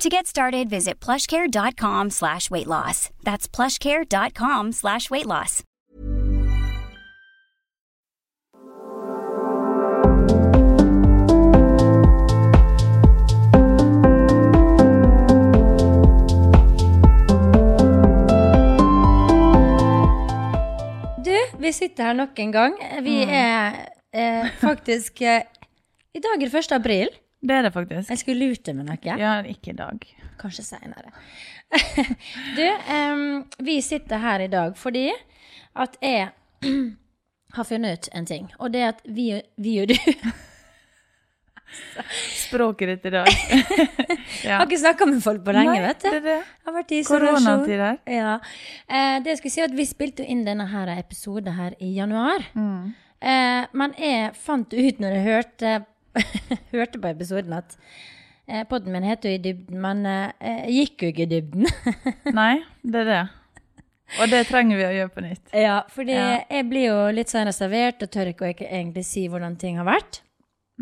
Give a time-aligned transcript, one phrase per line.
[0.00, 3.10] To get started, visit plushcare.com slash weight loss.
[3.22, 5.62] That's plushcare.com slash weight loss.
[21.22, 22.80] Du, vi sitter her nok en gang.
[23.04, 25.42] Vi er eh, faktisk eh,
[26.14, 26.72] I dag er det 1.
[26.72, 27.12] april.
[27.40, 28.10] Det er det faktisk.
[28.12, 29.16] Jeg skulle lurt deg med noe.
[29.20, 30.04] Ja, ikke i dag.
[30.40, 31.12] Kanskje seinere.
[32.56, 35.06] du, um, vi sitter her i dag fordi
[35.78, 36.28] at jeg
[37.56, 38.50] har funnet ut en ting.
[38.58, 39.96] Og det er at vi, vi og du
[42.34, 43.28] Språket ditt i dag.
[44.48, 44.56] ja.
[44.58, 46.08] har ikke snakka med folk på lenge, Nei, vet du.
[46.10, 46.38] det det.
[46.66, 48.00] Har vært i Koronatid her.
[48.10, 48.32] Ja.
[48.90, 52.42] Eh, det jeg skulle si at Vi spilte inn denne her episoden her i januar.
[52.58, 52.90] Mm.
[53.20, 55.76] Eh, men jeg fant ut når jeg hørte,
[56.74, 57.76] hørte på episoden, at
[58.48, 61.68] eh, podden min heter jo I dybden, men eh, jeg gikk jo ikke i dybden.
[62.40, 63.20] Nei, det er det.
[64.20, 65.52] Og det trenger vi å gjøre på nytt.
[65.54, 66.30] ja, fordi Ja.
[66.50, 69.86] jeg blir jo litt sånn reservert og tør ikke å egentlig si hvordan ting har
[69.86, 70.22] vært.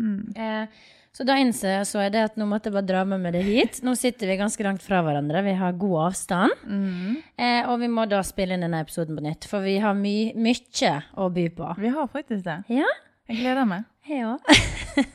[0.01, 0.31] Mm.
[0.33, 3.21] Eh, så da innså jeg så jeg det at nå måtte jeg bare dra med
[3.21, 3.79] meg det hit.
[3.85, 6.57] Nå sitter vi ganske langt fra hverandre, vi har god avstand.
[6.65, 7.17] Mm.
[7.37, 10.15] Eh, og vi må da spille inn denne episoden på nytt, for vi har my
[10.33, 11.69] mye å by på.
[11.85, 12.57] Vi har faktisk det.
[12.81, 12.89] Ja,
[13.29, 13.85] Jeg gleder meg.
[14.09, 15.05] jeg òg.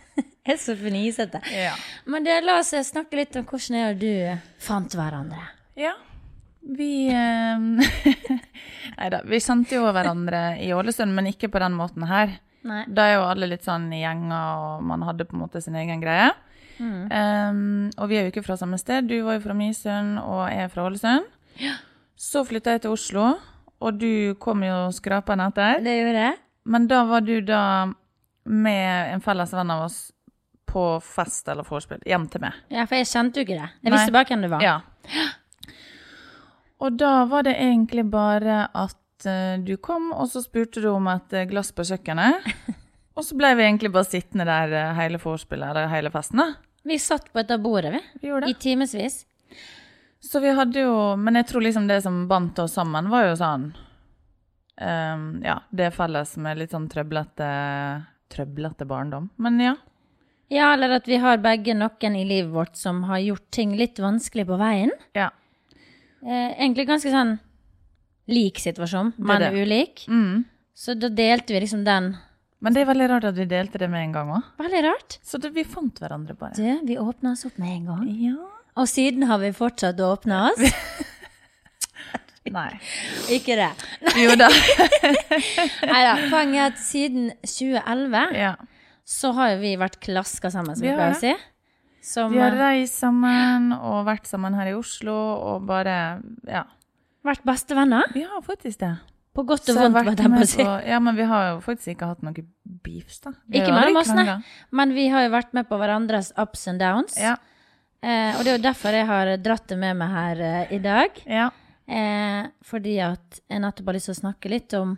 [0.53, 1.41] er så fnisete.
[1.53, 1.75] Ja.
[2.05, 5.47] Men det, la oss snakke litt om hvordan jeg og du fant hverandre.
[5.81, 5.95] ja.
[6.64, 7.59] Vi eh,
[8.97, 9.20] Nei da.
[9.28, 12.39] Vi kjente jo hverandre i Ålesund, men ikke på den måten her.
[12.64, 12.86] Nei.
[12.89, 15.77] Da er jo alle litt sånn i gjenger, og man hadde på en måte sin
[15.77, 16.31] egen greie.
[16.79, 19.07] Um, og vi er jo ikke fra samme sted.
[19.11, 21.29] Du var jo fra Mysund, og jeg er fra Ålesund.
[21.61, 21.77] Ja.
[22.17, 23.27] Så flytta jeg til Oslo,
[23.85, 25.85] og du kom jo skrapende etter.
[25.85, 26.40] Det gjorde jeg.
[26.64, 27.63] Men da var du da
[28.45, 29.98] med en felles venn av oss
[30.74, 32.58] på fest eller vorspiel hjem til meg.
[32.74, 33.70] Ja, for jeg kjente jo ikke det.
[33.80, 33.96] Jeg Nei.
[33.96, 34.64] visste bare hvem du var.
[34.64, 34.77] Ja.
[36.85, 41.07] Og da var det egentlig bare at uh, du kom, og så spurte du om
[41.13, 42.51] et eh, glass på kjøkkenet.
[43.14, 46.40] Og så ble vi egentlig bare sittende der uh, hele vorspielet, eller hele festen.
[46.42, 46.48] da.
[46.84, 48.01] Vi satt på et av bordet, vi.
[48.24, 48.61] Vi gjorde I det.
[48.61, 49.20] timevis.
[50.24, 53.34] Så vi hadde jo Men jeg tror liksom det som bandt oss sammen, var jo
[53.36, 53.67] sånn
[54.80, 57.48] um, Ja, det felles med litt sånn trøblete
[58.33, 59.29] Trøblete barndom.
[59.36, 59.74] Men ja.
[60.53, 63.99] Ja, eller at vi har begge noen i livet vårt som har gjort ting litt
[64.03, 64.93] vanskelig på veien.
[65.17, 65.31] Ja.
[66.25, 67.39] Eh, egentlig ganske sånn
[68.31, 69.51] lik situasjon, men det.
[69.57, 70.05] ulik.
[70.09, 70.45] Mm.
[70.75, 72.15] Så da delte vi liksom den.
[72.65, 74.53] Men det er veldig rart at vi delte det med en gang òg.
[74.63, 75.19] Veldig rart.
[75.25, 76.57] Så det, vi fant hverandre bare.
[76.57, 78.07] Du, vi åpna oss opp med en gang.
[78.23, 78.37] Ja.
[78.81, 80.65] Og siden har vi fortsatt å åpne oss.
[82.55, 82.71] Nei.
[83.33, 83.71] ikke det.
[84.21, 84.49] Jo da.
[85.93, 86.15] Nei da.
[86.33, 88.55] Poenget er at siden 2011 Ja.
[89.05, 91.35] Så har jo vi vært klaska sammen, som Vi pleier å si.
[92.05, 96.65] Som Vi har har reist sammen og vært sammen her i Oslo og bare Ja.
[97.25, 98.13] vært bestevenner.
[98.13, 98.98] Vi har faktisk det.
[99.35, 100.63] På godt og vondt, var det på å si.
[100.63, 102.45] Ja, men vi har jo faktisk ikke hatt noe
[102.85, 103.33] beefs, da.
[103.48, 104.37] Vi Ikke mellom oss, nei.
[104.70, 107.17] Men vi har jo vært med på hverandres ups and downs.
[107.19, 107.37] Ja.
[108.03, 110.79] Eh, og det er jo derfor jeg har dratt det med meg her eh, i
[110.79, 111.11] dag.
[111.27, 111.51] ja.
[111.87, 114.95] Eh, fordi at jeg nettopp har lyst til å snakke litt om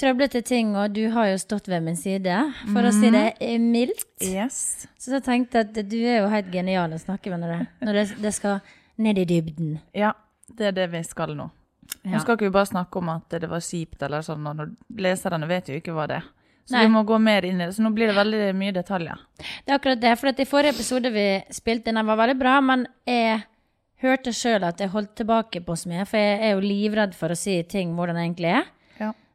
[0.00, 3.58] trøblete ting, og du har jo stått ved min side, for å si det eh,
[3.60, 4.08] mildt.
[4.24, 4.86] Yes.
[5.00, 7.98] Så jeg tenkte at du er jo helt genial å snakke med når det, når
[8.00, 8.60] det, det skal
[9.02, 9.76] ned i dybden.
[9.96, 10.14] Ja,
[10.52, 11.50] det er det vi skal nå.
[12.02, 12.16] Ja.
[12.16, 15.48] Nå skal ikke vi bare snakke om at det var kjipt eller sånn, og leserne
[15.50, 16.30] vet jo ikke hva det er.
[16.64, 16.84] Så Nei.
[16.86, 17.74] vi må gå mer inn i det.
[17.74, 19.22] Så nå blir det veldig mye detaljer.
[19.38, 22.36] Det er akkurat det, for at i forrige episode vi spilte inn, den var veldig
[22.38, 23.40] bra, men jeg
[24.02, 27.34] hørte sjøl at jeg holdt tilbake på så mye, for jeg er jo livredd for
[27.34, 28.70] å si ting hvordan det egentlig er.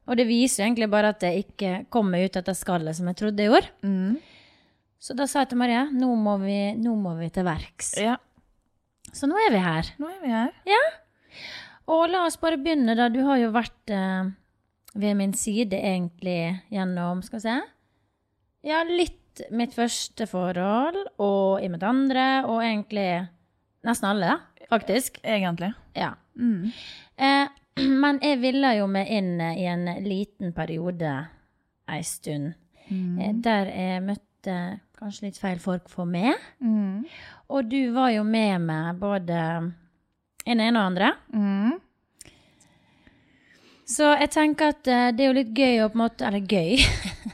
[0.08, 3.10] Og det viser egentlig bare at jeg ikke kom meg ut etter dette skallet som
[3.12, 3.74] jeg trodde jeg gjorde.
[3.84, 4.16] Mm.
[5.04, 7.94] Så da sa jeg til Maria nå må vi, nå må vi til verks.
[8.02, 8.18] ja.
[9.16, 9.88] Så nå er vi her.
[10.02, 10.50] Nå er vi her.
[10.68, 10.82] Ja.
[11.88, 13.08] Og la oss bare begynne, da.
[13.12, 14.28] Du har jo vært eh,
[15.00, 17.56] ved min side egentlig gjennom, skal vi se
[18.68, 23.08] Ja, litt mitt første forhold, og i mitt andre, og egentlig
[23.88, 24.40] nesten alle,
[24.72, 25.22] faktisk.
[25.24, 25.72] Egentlig.
[25.96, 26.16] Ja.
[26.36, 26.74] Mm.
[27.16, 27.48] Eh,
[28.04, 31.14] men jeg ville jo meg inn eh, i en liten periode
[31.88, 32.52] ei stund,
[32.90, 33.42] mm.
[33.44, 34.58] der jeg møtte
[34.98, 36.36] kanskje litt feil folk for meg.
[36.60, 37.06] Mm.
[37.54, 39.38] Og du var jo med meg både
[40.48, 41.12] en ene og andre.
[41.32, 41.78] Mm.
[43.88, 46.44] Så jeg tenker at eh, det er jo litt gøy å på en måte Eller
[46.44, 46.76] gøy.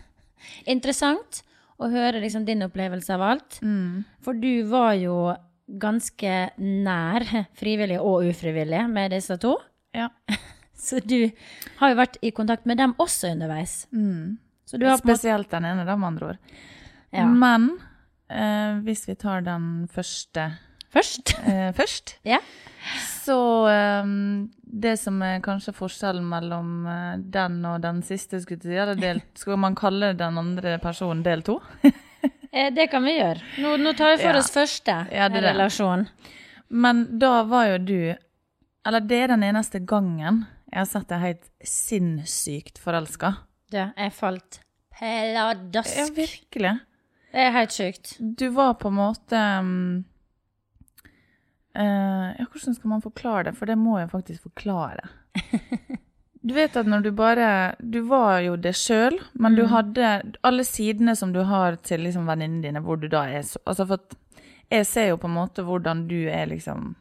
[0.74, 1.42] Interessant
[1.82, 3.58] å høre liksom din opplevelse av alt.
[3.66, 4.04] Mm.
[4.24, 5.18] For du var jo
[5.82, 7.26] ganske nær
[7.60, 9.56] frivillig og ufrivillig med disse to.
[9.94, 10.10] Ja.
[10.84, 11.32] Så du
[11.80, 13.86] har jo vært i kontakt med dem også underveis.
[13.96, 14.38] Mm.
[14.68, 16.38] Spesielt den ene, da, med andre ord.
[17.14, 17.26] ja.
[17.30, 17.70] Men
[18.30, 20.50] eh, hvis vi tar den første
[20.94, 21.32] Først.
[21.50, 22.38] eh, først, Ja.
[23.24, 23.38] så
[23.72, 24.04] eh,
[24.84, 29.76] det som er kanskje forskjellen mellom eh, den og den siste, skulle del, skal man
[29.80, 31.60] kalle den andre personen del to?
[32.52, 33.42] Eh, Det kan vi gjøre.
[33.64, 34.40] Nå, nå tar vi for Ja.
[34.44, 36.08] oss første Ja, relasjon.
[36.70, 38.16] Men da var jo du
[38.88, 40.44] Eller det er den eneste gangen
[40.74, 43.36] jeg har sett deg helt sinnssykt forelska.
[43.74, 44.60] Ja, jeg falt
[44.98, 45.94] pladask.
[45.98, 46.74] Ja, virkelig.
[47.34, 48.16] Det er helt sjukt.
[48.20, 49.76] Du var på en måte um,
[51.78, 53.56] uh, Ja, hvordan skal man forklare det?
[53.58, 55.10] For det må jeg faktisk forklare.
[56.44, 60.10] Du vet at når du bare Du var jo det sjøl, men du hadde
[60.44, 63.86] alle sidene som du har til liksom venninnene dine, hvor du da er så Altså
[63.88, 64.20] for
[64.72, 66.96] jeg ser jo på en måte hvordan du er liksom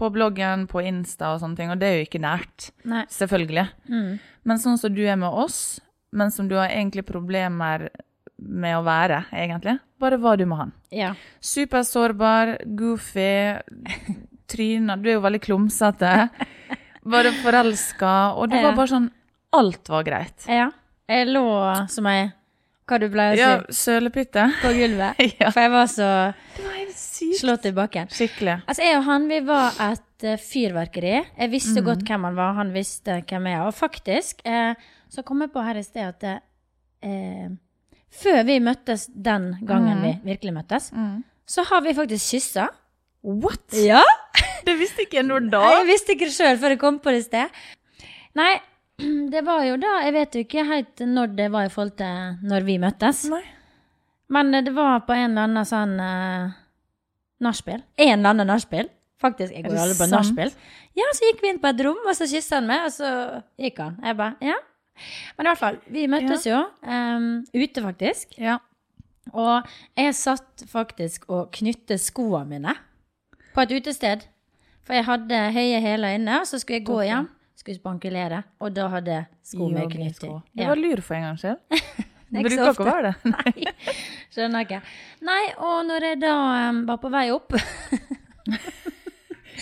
[0.00, 2.70] på bloggen, på Insta og sånne ting, og det er jo ikke nært.
[2.88, 3.04] Nei.
[3.12, 3.66] Selvfølgelig.
[3.92, 4.18] Mm.
[4.48, 5.78] Men sånn som du er med oss,
[6.16, 7.90] men som du har egentlig problemer
[8.40, 10.72] med å være, egentlig, bare var du med han.
[10.96, 11.12] Ja.
[11.44, 13.60] Supersårbar, goofy,
[14.50, 16.12] tryna Du er jo veldig klumsete.
[17.04, 18.14] Bare forelska.
[18.36, 18.62] Og du Ja.
[18.70, 19.10] var bare sånn
[19.52, 20.46] Alt var greit.
[20.48, 20.70] ja.
[21.08, 22.32] Jeg lå som ei
[22.90, 23.40] Hva du pleier å si?
[23.40, 24.44] Ja, sølepytte.
[24.64, 25.20] På gulvet.
[25.40, 25.50] Ja.
[25.54, 26.08] For jeg var så
[27.40, 28.08] slått i bakken.
[28.10, 28.56] Skikkelig.
[28.66, 31.12] Altså, jeg og han, vi var et uh, fyrverkeri.
[31.38, 31.86] Jeg visste Mhm.
[31.86, 33.66] godt hvem han var, han visste hvem jeg var.
[33.70, 34.74] Og faktisk, eh,
[35.10, 36.24] så kom jeg på her i sted at
[37.02, 37.48] eh,
[38.10, 40.04] før vi møttes den gangen mm.
[40.04, 41.22] vi virkelig møttes, Mm.
[41.46, 42.68] så har vi faktisk kyssa.
[43.22, 43.72] What?
[43.72, 44.02] Ja!
[44.66, 45.60] Det visste ikke jeg når da.
[45.78, 47.48] Jeg visste ikke det sjøl før jeg kom på det i sted.
[48.36, 48.50] Nei,
[49.32, 52.46] det var jo da Jeg vet jo ikke helt når det var i forhold til
[52.50, 53.24] når vi møttes.
[53.32, 53.42] Nei.
[54.30, 56.56] Men eh, det var på en eller annen sånn uh,
[57.42, 57.82] nachspiel.
[57.98, 58.90] En eller annen nachspiel.
[59.20, 60.52] Faktisk, jeg går jo aldri på nachspiel.
[60.96, 63.10] Ja, så gikk vi inn på et rom, og så kyssa han meg, og så
[63.60, 63.98] gikk han.
[64.06, 64.56] Jeg bare, ja.
[65.36, 68.32] Men i hvert fall, vi møttes jo um, ute, faktisk.
[68.40, 68.56] Ja.
[69.36, 69.68] Og
[69.98, 72.74] jeg satt faktisk og knytte skoene mine
[73.54, 74.24] på et utested.
[74.86, 77.28] For jeg hadde høye hæler inne, og så skulle jeg gå hjem.
[77.60, 80.38] Skulle spankulere, og da hadde sko med knytting.
[80.56, 81.58] Det Du var lur for en gangs skyld.
[82.30, 83.30] Det er bruker ikke å være det.
[83.34, 83.52] Nei,
[84.30, 84.78] skjønner ikke.
[85.26, 86.34] Nei, og når jeg da
[86.70, 87.56] um, var på vei opp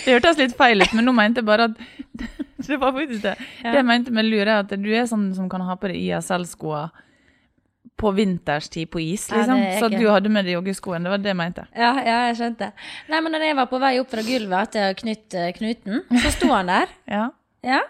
[0.03, 1.75] Det hørtes litt feil ut, men nå mente jeg bare at
[2.61, 3.33] Det var faktisk det.
[3.63, 3.71] Ja.
[3.73, 5.97] Det jeg mente med lur, er at du er sånn som kan ha på deg
[5.97, 6.83] ISL-skoa
[7.99, 9.59] på vinterstid på is, liksom.
[9.59, 11.03] er så du hadde med deg joggeskoene.
[11.03, 11.65] Det var det jeg mente.
[11.73, 12.69] Ja, ja, jeg skjønte.
[13.11, 16.47] Nei, men når jeg var på vei opp fra gulvet knytt eh, knuten, så sto
[16.53, 16.87] han der.
[17.09, 17.25] Ja,
[17.63, 17.81] Ja,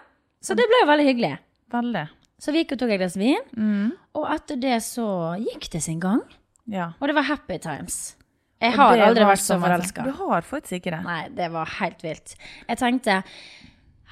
[0.42, 1.38] Så det ble jo veldig hyggelig.
[1.70, 2.08] veldig.
[2.40, 3.92] Så vi gikk og tok et glass vin, Mm.
[4.14, 6.22] og etter det så gikk det sin gang.
[6.66, 6.92] Ja.
[7.00, 8.16] Og det var happy times.
[8.60, 10.04] Jeg har aldri vært så forelska.
[10.04, 11.02] Du har faktisk ikke det.
[11.04, 12.34] Nei, det var helt vilt.
[12.68, 13.22] Jeg tenkte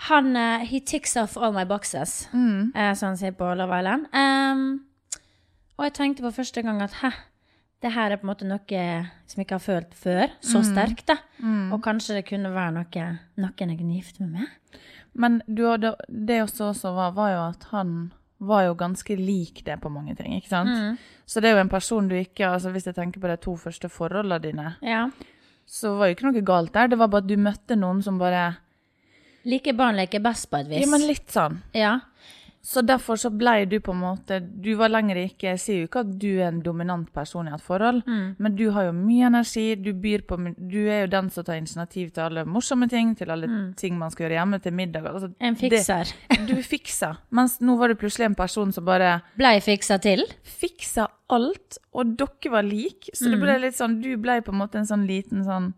[0.08, 2.72] Han uh, He ticks off all my boxes, Mm.
[2.76, 4.06] uh, som han sier på Love Island.
[4.14, 4.80] Um,
[5.78, 7.10] og jeg tenkte på første gang at hæ,
[7.82, 10.30] det her er på en måte noe som jeg ikke har følt før.
[10.40, 10.74] Så Mm.
[10.74, 11.16] sterkt, da.
[11.72, 14.46] Og kanskje det kunne være noe noen jeg kunne gifte meg med.
[15.18, 17.94] Men du det, det også, også var, var jo at han
[18.38, 20.70] var jo ganske lik det på mange ting, ikke sant?
[20.70, 20.98] Mm.
[21.26, 23.56] Så det er jo en person du ikke altså Hvis jeg tenker på de to
[23.58, 25.08] første forholdene dine, Ja.
[25.66, 26.86] så var jo ikke noe galt der.
[26.88, 28.56] Det var bare at du møtte noen som bare
[29.48, 30.84] Like barn leker best på et vis.
[30.84, 31.60] Ja, men litt sånn.
[31.74, 32.00] Ja.
[32.60, 35.86] Så derfor så ble du på en måte Du var lenger ikke Jeg sier jo
[35.86, 38.34] ikke at du er en dominant person i et forhold, Mm.
[38.38, 39.76] men du har jo mye energi.
[39.76, 40.36] Du byr på
[40.68, 44.10] Du er jo den som tar initiativ til alle morsomme ting, til alle ting man
[44.10, 45.06] skal gjøre hjemme, til middag.
[45.06, 45.34] Altså, Mm.
[45.40, 46.12] En fikser.
[46.28, 47.16] Det, du fikser.
[47.30, 50.24] Mens nå var det plutselig en person som bare Blei fiksa til.
[50.42, 53.10] fiksa alt, og dere var like.
[53.14, 53.30] Så Mm.
[53.30, 55.74] det ble litt sånn Du ble på en måte en sånn liten sånn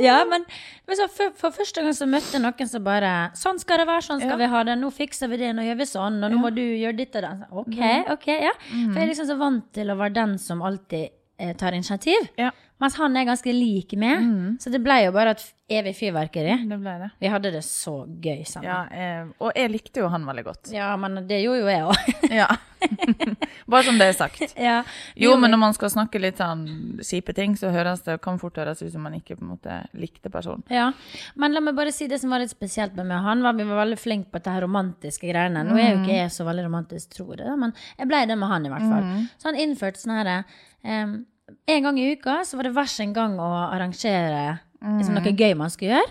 [0.00, 0.44] Ja, men
[0.88, 3.86] men så for, for første gang så møtte jeg noen som bare Sånn skal det
[3.90, 4.40] være, sånn skal Ja.
[4.40, 4.78] vi ha det.
[4.80, 7.22] Nå fikser vi det, nå gjør vi sånn, og nå må du gjøre ditt og
[7.26, 7.32] det.
[7.50, 7.78] OK,
[8.14, 8.52] OK, ja.
[8.70, 11.10] For jeg er liksom så vant til å være den som alltid
[11.58, 12.28] tar initiativ.
[12.38, 14.22] Ja, Mens han er ganske lik meg.
[14.62, 16.54] Så det ble jo bare et evig fyrverkeri.
[16.70, 17.08] det ble det.
[17.20, 18.68] Vi hadde det så gøy sammen.
[18.70, 20.70] Ja, eh, og jeg likte jo han veldig godt.
[20.72, 22.14] Ja, men det gjorde jo jeg òg.
[22.38, 22.46] Ja.
[23.68, 24.54] Bare som det er sagt.
[24.68, 24.76] ja.
[25.18, 28.60] Jo, men når man skal snakke litt sånn kjipe ting, så høres det, kan fort
[28.60, 30.62] høres ut som man ikke på en måte likte personen.
[30.70, 30.92] Ja,
[31.34, 33.58] men la meg bare si det som var litt spesielt med meg og han, var
[33.58, 35.66] vi var veldig flinke på dette her romantiske greiene.
[35.66, 38.54] Nå er jo ikke jeg så veldig romantisk, tror jeg, men jeg ble det med
[38.54, 39.12] han i hvert fall.
[39.42, 40.38] Så han innførte sånn herre
[40.84, 41.26] em,
[41.68, 45.54] En gang i uka så var det hver sin gang å arrangere liksom, noe gøy
[45.56, 46.10] man skulle gjøre.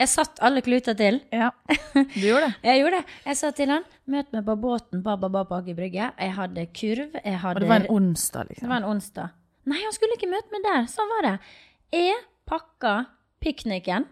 [0.00, 1.20] Jeg satt alle kluter til.
[1.30, 1.50] Ja,
[1.92, 2.54] du gjorde det.
[2.70, 3.16] Jeg gjorde det.
[3.28, 6.08] Jeg sa til han møt meg på båten på Baba på Aker Brygge.
[6.18, 7.18] Jeg hadde kurv.
[7.20, 8.72] Jeg hadde, Og det var en onsdag, det liksom.
[8.72, 9.36] var en onsdag.
[9.70, 10.88] Nei, han skulle ikke møte meg der.
[10.90, 11.34] Sånn var det.
[11.94, 12.16] Jeg
[12.48, 12.94] pakka
[13.44, 14.08] pikniken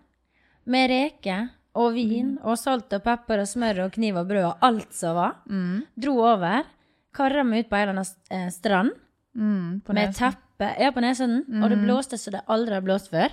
[0.70, 1.48] med reker
[1.80, 5.16] og vin og salt og pepper og smør og kniv og brød og alt som
[5.18, 5.40] var.
[5.50, 5.80] Mm.
[5.98, 6.68] Dro over.
[7.16, 8.94] Karra meg ut på ei eller annen eh, strand
[9.36, 11.44] Mm, på med teppe ja, på Nesodden.
[11.62, 13.30] Og det blåste så det aldri har blåst før.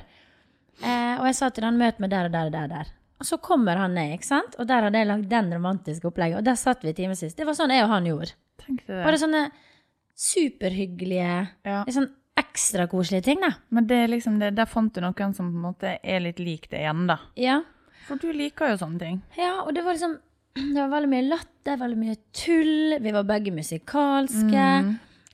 [0.84, 2.68] Eh, og jeg sa til han møt meg der og der og der.
[2.68, 2.92] der.
[3.18, 4.56] Og så kommer han ned, ikke sant?
[4.60, 6.38] og der hadde jeg lagd den romantiske opplegget.
[6.38, 7.34] Og der satt vi i timevis.
[7.34, 8.36] Det var sånn jeg og han gjorde.
[8.88, 9.48] Bare sånne
[10.18, 11.84] superhyggelige, Ja.
[11.86, 13.56] litt sånn ekstra koselige ting, da.
[13.72, 16.38] Men det er liksom det, der fant du noen som på en måte er litt
[16.40, 17.18] lik det igjen, da.
[17.36, 17.62] Ja.
[18.08, 19.22] For du liker jo sånne ting.
[19.38, 20.20] ja, og det var liksom
[20.58, 22.98] Det var veldig mye latter, veldig mye tull.
[23.00, 24.52] Vi var begge musikalske.
[24.52, 24.82] Ja,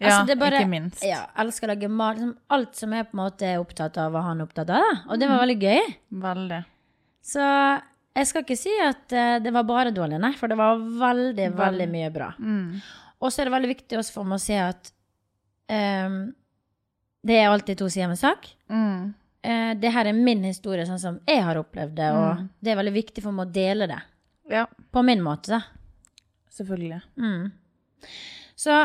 [0.10, 1.04] Altså, det er bare- ikke minst.
[1.08, 2.18] Ja, elsker å lage mat.
[2.18, 4.84] Liksom alt som jeg på en måte er opptatt av, var han opptatt av.
[4.84, 5.00] Da.
[5.10, 5.96] Og det var veldig gøy.
[6.28, 6.66] Veldig.
[7.24, 7.42] Så
[8.16, 11.50] jeg skal ikke si at uh, det var bare dårlig, nei, for det var veldig,
[11.58, 12.34] veldig mye bra.
[12.40, 12.82] Mm.
[13.24, 14.92] Og så er det veldig viktig også for meg å si at
[15.72, 16.34] um,
[17.24, 18.50] det er alltid to sider med sak.
[18.70, 19.14] Mm.
[19.44, 22.80] Uh, det her er min historie, sånn som jeg har opplevd det, og det er
[22.80, 24.02] veldig viktig for meg å dele det.
[24.52, 25.62] Ja, På min måte, da.
[26.52, 27.02] selvfølgelig.
[27.18, 27.52] Mm.
[28.60, 28.76] Så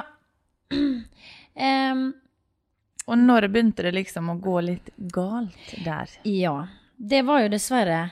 [0.74, 2.06] ehm,
[3.08, 6.12] Og når begynte det liksom å gå litt galt der?
[6.28, 6.56] Ja.
[6.98, 8.02] Det var jo dessverre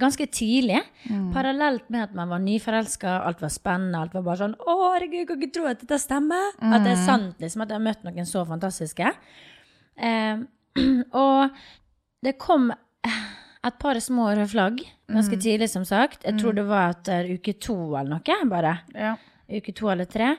[0.00, 0.80] ganske tidlig.
[1.34, 5.20] Parallelt med at man var nyforelska, alt var spennende, alt var bare sånn Å, herregud,
[5.20, 6.50] jeg kan ikke tro at dette stemmer!
[6.58, 7.62] At det er sant, liksom.
[7.64, 9.12] At jeg har møtt noen så fantastiske.
[9.94, 10.46] Um,
[11.24, 11.54] og
[12.24, 12.72] det kom
[13.64, 16.24] et par små røde flagg ganske tidlig, som sagt.
[16.26, 18.76] Jeg tror det var etter uke to eller noe, bare.
[18.96, 19.14] Ja.
[19.48, 20.34] Uke to eller tre.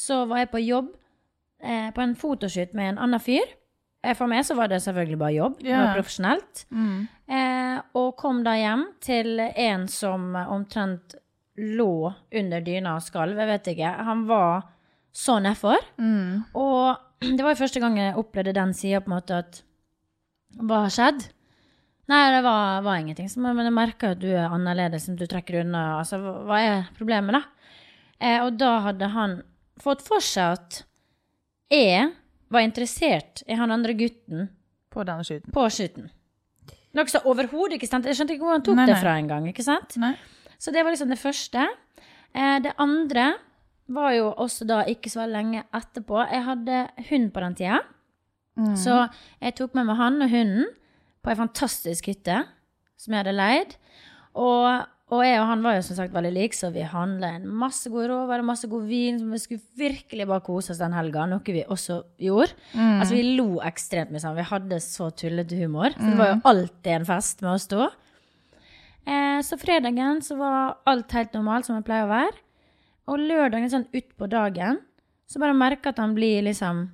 [0.00, 0.92] Så var jeg på jobb
[1.62, 3.56] eh, på en fotoshoot med en annen fyr.
[4.02, 5.58] Eh, For meg så var det selvfølgelig bare jobb.
[5.60, 6.64] Det var profesjonelt.
[6.72, 7.00] Mm.
[7.36, 11.18] Eh, og kom da hjem til en som omtrent
[11.60, 13.36] lå under dyna og skalv.
[13.36, 13.90] Jeg vet ikke.
[14.08, 14.62] Han var
[15.12, 15.82] så nedfor.
[16.00, 16.46] Mm.
[16.56, 16.96] Og
[17.36, 19.62] det var jo første gang jeg opplevde den sida, på en måte, at
[20.58, 21.28] Hva har skjedd?
[22.10, 23.28] Nei, det var, var ingenting.
[23.38, 26.00] Men jeg merker at du er annerledes, du trekker unna.
[26.00, 27.42] Altså, hva er problemet, da?
[28.18, 29.36] Eh, og da hadde han
[29.78, 30.80] fått for seg at
[31.70, 32.08] jeg
[32.50, 34.48] var interessert i han andre gutten
[34.90, 35.52] På denne skuten.
[35.54, 36.10] på shooten.
[36.98, 38.10] Noe som overhodet ikke stemte.
[38.10, 39.46] Jeg skjønte ikke hvor han tok Nei, det fra engang.
[40.58, 41.68] Så det var liksom det første.
[42.34, 43.28] Eh, det andre
[43.90, 46.18] var jo også da ikke så lenge etterpå.
[46.30, 47.78] Jeg hadde hund på den tida.
[48.58, 48.74] Mm.
[48.76, 48.96] Så
[49.40, 50.66] jeg tok med meg han og hunden
[51.22, 52.42] på ei fantastisk hytte
[53.00, 53.76] som jeg hadde leid.
[54.34, 57.46] Og, og jeg og han var jo som sagt veldig like, så vi handla en
[57.60, 59.18] masse god råvarer, masse god vin.
[59.18, 62.54] så Vi skulle virkelig bare kose oss den helga, noe vi også gjorde.
[62.76, 64.38] Altså Vi lo ekstremt mye sammen.
[64.38, 65.90] Vi hadde så tullete humor.
[65.96, 67.88] Så det var jo alltid en fest med oss to.
[69.06, 72.36] Eh, så fredagen så var alt helt normalt, som det pleier å være.
[73.10, 74.78] Og lørdagen sånn utpå dagen
[75.30, 76.84] så bare merka at han blir liksom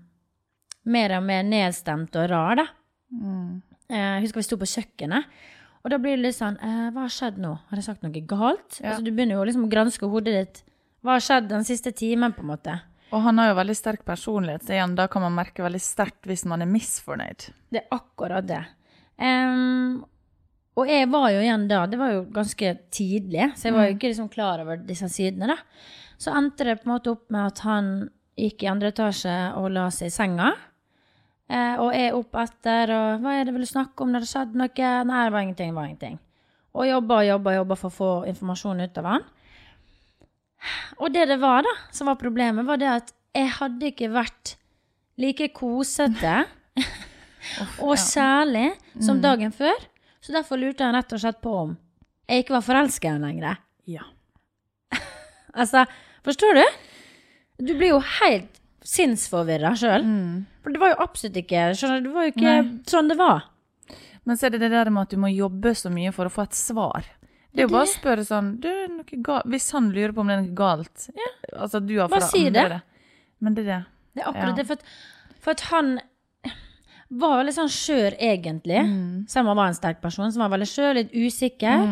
[0.86, 2.66] mer og mer nedstemt og rar, da.
[3.12, 3.62] Mm.
[3.90, 5.24] Eh, Jeg husker vi sto på kjøkkenet,
[5.86, 7.52] og da blir det litt sånn eh, Hva har skjedd nå?
[7.70, 8.80] Har jeg sagt noe galt?
[8.80, 8.90] Ja.
[8.90, 10.62] Altså, du begynner jo liksom å granske hodet ditt.
[11.06, 12.74] Hva har skjedd den siste timen, på en måte?
[13.14, 16.26] Og han har jo veldig sterk personlighet, så igjen, da kan man merke veldig sterkt
[16.26, 17.46] hvis man er misfornøyd.
[17.70, 18.64] Det er akkurat det.
[19.22, 20.02] Um,
[20.76, 23.94] og jeg var jo igjen da, det var jo ganske tidlig, så jeg var jo
[23.94, 25.60] ikke liksom klar over disse sidene, da.
[26.18, 27.92] Så endte det på en måte opp med at han
[28.36, 30.50] gikk i andre etasje og la seg i senga.
[31.46, 34.58] Eh, og er opp etter, og hva er det vil du snakke om, det skjedde
[34.58, 34.92] noe?
[35.06, 36.18] Nei, det var ingenting, det var ingenting.
[36.76, 39.26] Og jobba og jobba og jobba for å få informasjon ut av han.
[40.98, 44.56] Og det det var, da, som var problemet, var det at jeg hadde ikke vært
[45.20, 46.40] like kosete
[47.86, 49.76] og særlig som dagen før.
[50.20, 51.76] Så derfor lurte jeg rett og slett på om
[52.26, 53.62] jeg ikke var forelska i ham lenger.
[53.86, 54.08] Ja.
[55.56, 55.86] Altså,
[56.20, 56.64] forstår du?
[57.64, 60.06] Du blir jo helt sinnsforvirra sjøl.
[60.62, 62.72] For det var jo absolutt ikke skjønner Det var jo ikke Nei.
[62.90, 63.44] sånn det var.
[64.26, 66.32] Men så er det det der med at du må jobbe så mye for å
[66.34, 67.04] få et svar.
[67.54, 69.46] Det er jo bare å spørre sånn du, noe galt?
[69.48, 71.06] Hvis han lurer på om det er noe galt
[71.56, 72.60] altså, du har Bare si det.
[72.66, 72.82] forandret
[73.40, 73.78] Men det er det.
[74.16, 74.56] Det er akkurat Ja.
[74.58, 74.66] det.
[74.66, 74.84] For at,
[75.40, 75.92] for at han
[77.16, 78.80] var veldig sånn skjør, egentlig.
[79.30, 81.84] Selv om han var en sterk person, som var veldig skjør, litt usikker.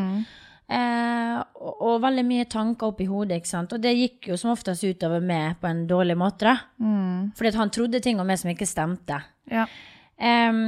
[0.65, 3.75] Eh, og, og veldig mye tanker oppi hodet, ikke sant.
[3.77, 6.57] Og det gikk jo som oftest utover meg på en dårlig måte, da.
[6.81, 7.33] Mm.
[7.37, 9.21] Fordi at han trodde ting om meg som ikke stemte.
[9.53, 9.69] Ja.
[10.17, 10.61] Eh,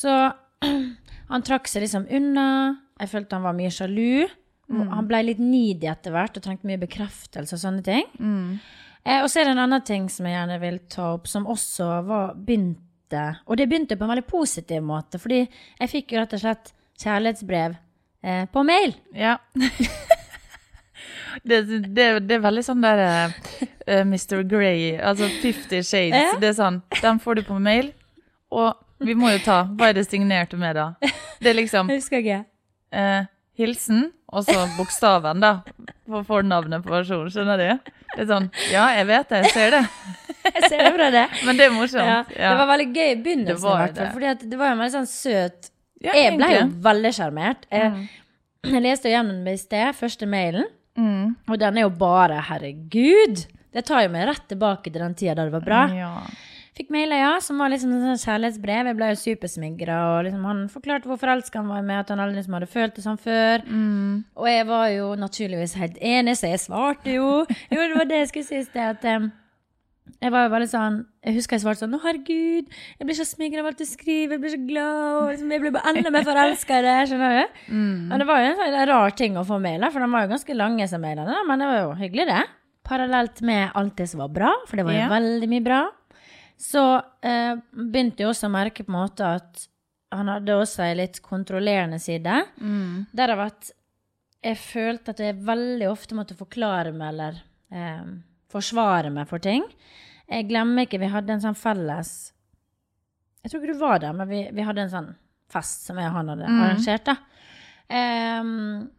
[0.00, 0.18] så
[1.32, 2.48] han trakk seg liksom unna.
[2.98, 4.28] Jeg følte han var mye sjalu.
[4.68, 8.10] Han ble litt needy etter hvert og trengte mye bekreftelse og sånne ting.
[9.08, 11.48] Eh, og så er det en annen ting som jeg gjerne vil ta opp, som
[11.48, 12.84] også var, begynte
[13.48, 16.72] Og det begynte på en veldig positiv måte, fordi jeg fikk jo rett og slett
[17.00, 17.78] kjærlighetsbrev
[18.24, 18.94] eh, på mail.
[19.14, 19.36] Ja.
[21.42, 21.62] det,
[21.94, 24.42] det, det er veldig sånn der uh, Mr.
[24.48, 26.16] Grey, altså Fifty Shades.
[26.16, 26.36] Ja.
[26.40, 27.92] Det er sånn, Den får du på mail,
[28.50, 31.12] og vi må jo ta Hva er det signerte med, da?
[31.38, 32.40] Det er liksom Husker ikke.
[32.94, 35.52] Uh, hilsen, og så bokstaven, da.
[36.08, 37.30] For fornavnet på versjonen.
[37.32, 37.92] Skjønner du?
[38.14, 39.84] Det er sånn Ja, jeg vet det, jeg ser det.
[40.48, 41.22] Jeg ser det fra det.
[41.44, 42.06] Men det er morsomt.
[42.08, 42.52] Ja, Ja.
[42.54, 44.12] Det var veldig gøy i begynnelsen, i hvert fall.
[44.14, 45.68] For det var jo en veldig sånn søt
[46.04, 46.64] Ja, Jeg ble jo.
[46.68, 46.74] Mm.
[46.84, 47.64] veldig sjarmert.
[47.72, 48.08] Jeg,
[48.74, 50.66] jeg leste jo gjennom den i sted, første mailen,
[50.98, 51.36] Mm.
[51.46, 53.44] og den er jo bare Herregud!
[53.70, 55.82] Det tar jo meg rett tilbake til den tida da det var bra.
[55.94, 56.08] Ja.
[56.74, 58.86] Fikk mailer, ja, som var liksom en sånn kjærlighetsbrev.
[58.90, 62.20] Jeg ble jo supersmigra, og liksom han forklarte hvor forelska han var med at han
[62.22, 63.62] aldri liksom hadde følt det sånn før.
[63.66, 64.24] Mm.
[64.38, 67.30] Og jeg var jo naturligvis helt enig, så jeg svarte jo.
[67.70, 69.06] Jo, det var det jeg skulle si i sted, at
[70.22, 73.26] jeg var jo veldig sånn Jeg husker jeg svarte sånn Å, herregud, jeg blir så
[73.28, 76.10] smigra av alt du skriver, jeg blir så glad, og liksom, jeg blir bare enda
[76.14, 76.96] mer forelska i det.
[77.10, 77.62] Skjønner du?
[78.10, 80.32] Men det var jo en sånn rar ting å få mail, for de var jo
[80.34, 81.38] ganske lange, disse mailene.
[81.48, 82.42] Men det var jo hyggelig, det.
[82.88, 85.08] Parallelt med alt det som var bra, for det var jo Ja.
[85.12, 85.80] veldig mye bra.
[86.58, 86.84] Så
[87.22, 89.66] eh, begynte jeg også å merke på en måte at
[90.10, 92.38] han hadde også ei litt kontrollerende side.
[92.58, 93.04] Mm.
[93.12, 93.68] Derav at
[94.42, 97.38] jeg følte at jeg veldig ofte måtte forklare meg eller
[97.74, 98.08] eh,
[98.52, 99.64] forsvare meg for ting.
[100.28, 102.32] Jeg glemmer ikke, vi hadde en sånn felles
[103.42, 105.10] Jeg tror ikke du var der, men vi, vi hadde en sånn
[105.48, 106.60] fest som jeg og han hadde Mm.
[106.60, 107.04] arrangert.
[107.08, 107.14] da.
[107.88, 108.90] Um,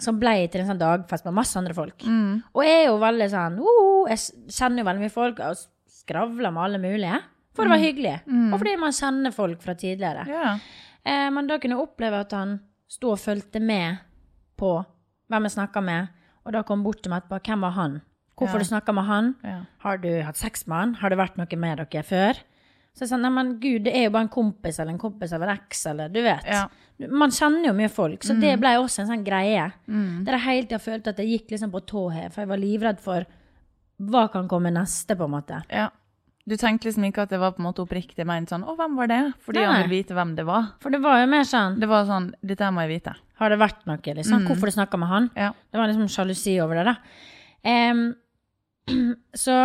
[0.00, 2.04] som ble til en sånn dagfest med masse andre folk.
[2.06, 2.42] Mm.
[2.54, 4.22] Og jeg er jo veldig sånn uh, Jeg
[4.54, 5.58] kjenner jo veldig mye folk og
[5.90, 7.18] skravler med alle mulige.
[7.56, 8.14] For det var hyggelig.
[8.30, 8.52] Mm.
[8.54, 10.22] Og fordi man kjenner folk fra tidligere.
[10.30, 10.60] Yeah.
[11.02, 12.54] Eh, men da kunne jeg oppleve at han
[12.90, 13.98] sto og fulgte med
[14.60, 14.70] på
[15.30, 16.08] hvem jeg snakka med,
[16.46, 17.40] og da kom bort til meg etterpå.
[17.50, 17.98] Hvem var han?
[18.40, 18.64] Hvorfor Ja.
[18.64, 19.34] du snakka med han?
[19.44, 19.58] Ja.
[19.84, 20.94] Har du hatt sex med han?
[21.02, 22.40] Har det vært noe med dere før?
[22.96, 25.32] Så jeg sa, nei, men gud, det er jo bare en kompis eller en kompis
[25.32, 26.44] av en eks, eller du vet.
[26.48, 26.64] Ja.
[27.08, 29.68] Man kjenner jo mye folk, så det ble også en sånn greie.
[29.88, 30.24] Mm.
[30.26, 32.58] Der jeg hele tida følte at jeg gikk liksom på tå hev, for jeg var
[32.58, 33.24] livredd for
[34.00, 35.62] hva kan komme neste, på en måte.
[35.70, 35.88] ja.
[36.48, 38.96] Du tenkte liksom ikke at det var på en måte oppriktig ment sånn Å, hvem
[38.96, 39.34] var det?
[39.44, 39.66] Fordi Nei.
[39.66, 40.72] han ville vite hvem det var.
[40.80, 43.14] For det var jo mer sånn Det var sånn Dette må jeg vite.
[43.38, 44.46] Har det vært noe, liksom?
[44.48, 45.30] Hvorfor du snakka med han?
[45.36, 45.50] Ja.
[45.70, 46.96] Det var liksom sjalusi over det, da.
[47.62, 48.16] Em,
[49.44, 49.56] så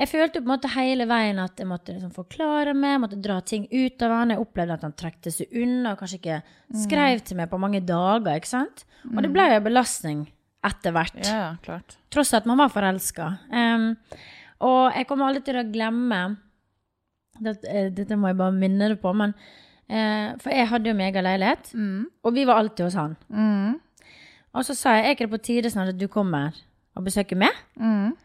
[0.00, 3.40] jeg følte på en måte hele veien at jeg måtte liksom forklare meg, måtte dra
[3.44, 4.32] ting ut av han.
[4.32, 6.38] Jeg opplevde at han trekte seg unna og kanskje ikke
[6.86, 8.38] skrev til meg på mange dager.
[8.40, 8.86] ikke sant?
[9.12, 10.22] Og det ble jo en belastning
[10.64, 11.20] etter hvert.
[11.24, 11.98] Ja, klart.
[12.12, 13.28] Tross at man var forelska.
[14.60, 16.36] og jeg kommer aldri til å glemme
[17.40, 20.96] dette, eh, dette må jeg bare minne deg på, men uh, For jeg hadde jo
[20.96, 22.06] min egen leilighet, Mm.
[22.24, 23.16] og vi var alltid hos han.
[23.28, 23.78] Mm.
[24.54, 26.52] Og så sa jeg er ikke det på tide snart at du kommer
[26.96, 27.50] og besøker meg?
[27.78, 28.16] Mm.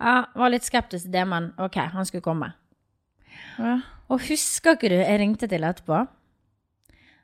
[0.00, 2.52] Jeg var litt skeptisk til det, men ok, han skulle komme.
[3.60, 3.80] Ja.
[4.10, 6.00] Og husker ikke du jeg ringte til etterpå?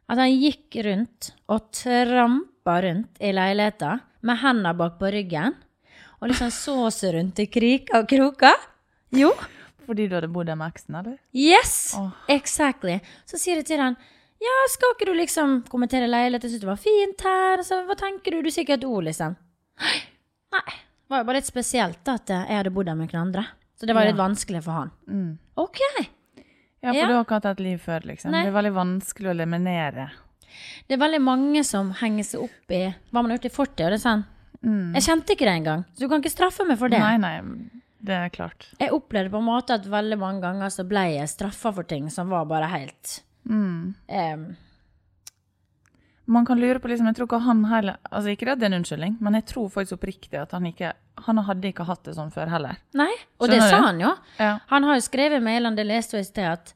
[0.06, 5.56] At han gikk rundt og trampa rundt i leiligheta med henda bak på ryggen.
[6.20, 8.68] Og liksom så seg rundt i kriker og kroker.
[9.16, 9.32] Jo.
[9.86, 11.16] Fordi du hadde bodd der med eksen, eller?
[11.34, 11.94] Yes!
[11.98, 12.12] Oh.
[12.32, 13.00] Exactly.
[13.26, 13.98] Så sier jeg til han
[14.42, 16.52] ja, skal ikke du liksom kommentere leiligheten?
[16.52, 17.62] Syns det var fint her.
[17.64, 18.42] Så hva tenker du?
[18.44, 19.36] Du sier ikke et ord, liksom.
[20.56, 20.74] Nei.
[21.06, 23.44] Det var jo bare litt spesielt at jeg hadde bodd der med noen andre.
[23.78, 24.10] Så det var Ja.
[24.10, 24.90] litt vanskelig for han.
[25.08, 25.38] Mm.
[25.56, 25.78] Ok.
[26.82, 27.06] Ja, for Ja.
[27.06, 28.30] du har ikke hatt et liv før, liksom.
[28.30, 28.42] Nei.
[28.44, 30.10] Det er veldig vanskelig å eliminere.
[30.88, 33.98] Det er veldig mange som henger seg opp i hva man har gjort i fortida.
[33.98, 34.24] Sånn.
[34.64, 36.98] sånn, Jeg kjente ikke det engang, så du kan ikke straffe meg for det.
[36.98, 37.40] Nei, nei,
[38.02, 38.66] det er klart.
[38.80, 42.08] Jeg opplevde på en måte at veldig mange ganger så ble jeg straffa for ting
[42.10, 43.94] som var bare helt Mm.
[44.08, 44.56] em,
[46.26, 48.72] Man kan lure på liksom, jeg tror ikke han heller, altså ikke at det er
[48.72, 50.92] en unnskyldning, men jeg tror faktisk oppriktig at han ikke,
[51.26, 52.80] han hadde ikke hatt det sånn før heller.
[52.98, 53.86] Nei, og det Skjønner sa du?
[53.86, 54.10] han jo.
[54.40, 54.58] Ja.
[54.72, 56.74] Han har jo skrevet mailene, det leste jeg i sted, at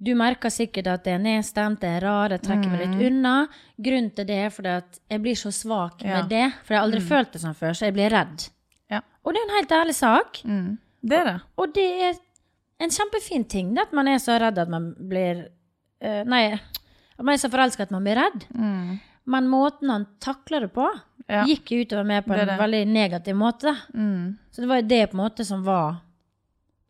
[0.00, 3.34] du merker sikkert at det er nedstemt, det er rar, jeg trekker meg litt unna.
[3.80, 6.20] Grunnen til det er fordi at jeg blir så svak Ja.
[6.22, 8.46] med det, for jeg har aldri følt det sånn før, så jeg blir redd.
[8.90, 9.00] Ja.
[9.24, 10.78] Og det er en helt ærlig sak, Mm.
[11.02, 11.40] Det er det.
[11.56, 12.14] og det er
[12.80, 15.48] en kjempefin ting, det at man er så redd at man blir
[16.04, 16.58] uh, Nei,
[17.20, 18.46] at man er så forelska at man blir redd.
[18.56, 18.98] Mm.
[19.30, 20.88] Men måten han takla det på,
[21.30, 21.44] Ja.
[21.46, 22.58] gikk jo utover meg på Det en det.
[22.58, 23.76] veldig negativ måte.
[23.94, 24.38] Mm.
[24.50, 26.00] Så det var jo det på en måte som var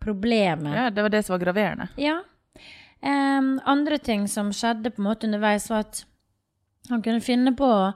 [0.01, 0.75] problemet.
[0.77, 1.88] ja, det var det som var graverende.
[2.01, 2.21] Ja.
[3.03, 6.05] Um, andre ting som skjedde på en måte underveis, var at
[6.88, 7.93] han kunne finne på å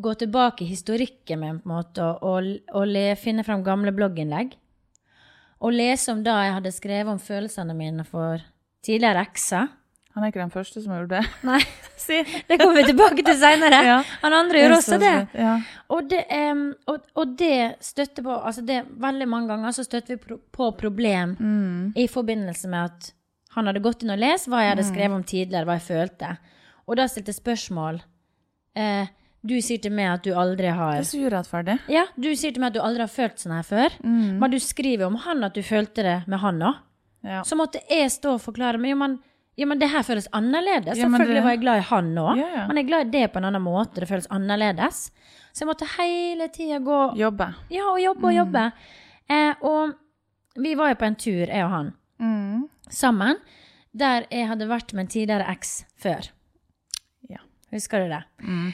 [0.00, 3.92] gå tilbake i historikken min på en måte, og, og, og le, finne fram gamle
[3.94, 4.54] blogginnlegg.
[5.64, 8.42] Og lese om da jeg hadde skrevet om følelsene mine for
[8.84, 9.68] tidligere ekser.
[10.14, 11.22] Han er ikke den første som har gjort det.
[11.48, 11.58] Nei,
[11.98, 12.20] si.
[12.48, 13.80] det kommer vi tilbake til seinere.
[13.82, 13.96] Ja.
[14.22, 15.12] Han andre gjør også det.
[15.34, 15.56] Ja.
[15.90, 16.20] Og det,
[16.52, 20.38] um, og, og det støtter på altså det, Veldig mange ganger så støtter vi pro
[20.54, 21.92] på problem Mm.
[21.98, 23.10] i forbindelse med at
[23.56, 26.30] han hadde gått inn og lest hva jeg hadde skrevet om tidligere, hva jeg følte.
[26.86, 28.00] og da stilte spørsmål.
[28.76, 29.06] Eh,
[29.44, 31.76] du sier til meg at du aldri har Det er så urettferdig.
[31.92, 33.94] Ja, du sier til meg at du aldri har følt sånn her før.
[34.02, 34.38] Mm.
[34.40, 36.78] Men du skriver om han at du følte det med han òg.
[37.24, 37.42] Ja.
[37.44, 38.78] Så måtte jeg stå og forklare.
[38.80, 39.18] Men jo, men,
[39.56, 40.96] jo, men det her føles annerledes.
[40.98, 42.66] Ja, Selvfølgelig det- var jeg glad i han nå, Ja, ja.
[42.66, 43.94] Men jeg er glad i det på en annen måte.
[44.00, 45.10] Det føles annerledes.
[45.52, 47.54] Så jeg måtte hele tida gå Jobbe.
[47.70, 48.72] Ja, og jobbe og jobbe.
[49.30, 49.94] Eh, og
[50.56, 52.68] vi var jo på en tur, jeg og han, Mm.
[52.90, 53.36] sammen,
[53.96, 56.28] der jeg hadde vært med en tidligere eks før.
[57.30, 57.38] Ja.
[57.72, 58.24] Husker du det?
[58.42, 58.72] Mm.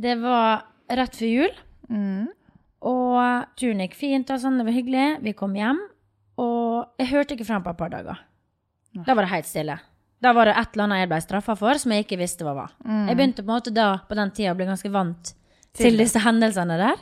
[0.00, 1.50] Det var rett før jul,
[1.90, 2.28] Mm.
[2.82, 5.22] og turen gikk fint og sånn, det var hyggelig.
[5.22, 5.78] Vi kom hjem,
[6.38, 8.18] og jeg hørte ikke fra ham på et par dager.
[9.06, 9.78] Da var det helt stille.
[10.22, 12.52] Da var det et eller annet jeg ble straffa for, som jeg ikke visste hva
[12.54, 12.74] var.
[12.86, 13.06] Mm.
[13.10, 15.32] Jeg begynte på en måte da, på den tida, å bli ganske vant
[15.72, 17.00] Til til disse hendelsene der.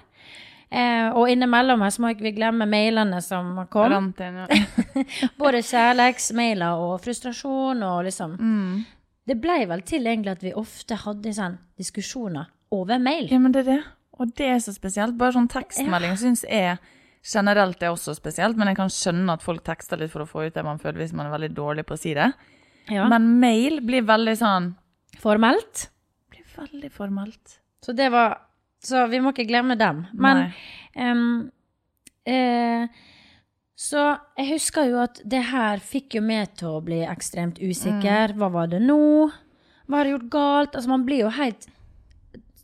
[0.71, 4.13] Eh, og innimellom her så må ikke vi glemme mailene som kom.
[4.15, 4.47] Inn, ja.
[5.43, 8.81] Både kjærlighetsmailer og frustrasjon og liksom Mm.
[9.31, 13.29] Det blei vel til egentlig at vi ofte hadde sånn diskusjoner over mail.
[13.31, 13.83] Ja, men det er det.
[14.19, 15.15] Og det er så spesielt.
[15.21, 16.79] Bare sånn tekstmelding syns jeg
[17.23, 20.47] generelt er også spesielt, men jeg kan skjønne at folk tekster litt for å få
[20.49, 22.31] ut det man føler hvis man er veldig dårlig på å si det.
[22.91, 23.07] Ja.
[23.11, 24.73] Men mail blir veldig sånn
[25.21, 25.91] Formelt.
[26.33, 27.59] Blir veldig formelt.
[27.85, 28.39] Så det var
[28.81, 30.07] Så vi må ikke glemme dem.
[30.13, 30.47] Men
[30.97, 31.51] um,
[32.25, 32.89] eh,
[33.77, 34.05] Så
[34.39, 38.33] jeg husker jo at det her fikk jo meg til å bli ekstremt usikker.
[38.37, 39.29] Hva var det nå?
[39.85, 40.75] Hva har jeg gjort galt?
[40.79, 41.69] Altså, man blir jo helt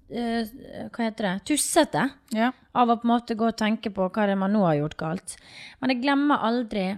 [0.08, 0.48] eh,
[0.92, 1.34] Hva heter det?
[1.52, 2.08] Tussete.
[2.36, 2.52] Ja.
[2.76, 4.76] av å på en måte gå og tenke på hva det er man nå har
[4.80, 5.36] gjort galt.
[5.80, 6.90] Men jeg glemmer aldri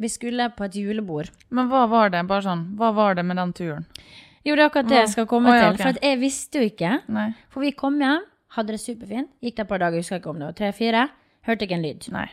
[0.00, 1.30] Vi skulle på et julebord.
[1.52, 2.22] Men hva var det?
[2.28, 3.88] Bare sånn, hva var det med den turen?
[4.42, 5.82] Jo, det er akkurat det jeg skal komme oh, ja, til.
[5.82, 6.94] For at jeg visste jo ikke.
[7.14, 7.28] Nei.
[7.52, 8.24] For vi kom hjem,
[8.56, 9.30] hadde det superfint.
[9.44, 11.04] Gikk det et par dager, husker ikke om det var tre-fire.
[11.46, 12.08] Hørte ikke en lyd.
[12.14, 12.26] Nei.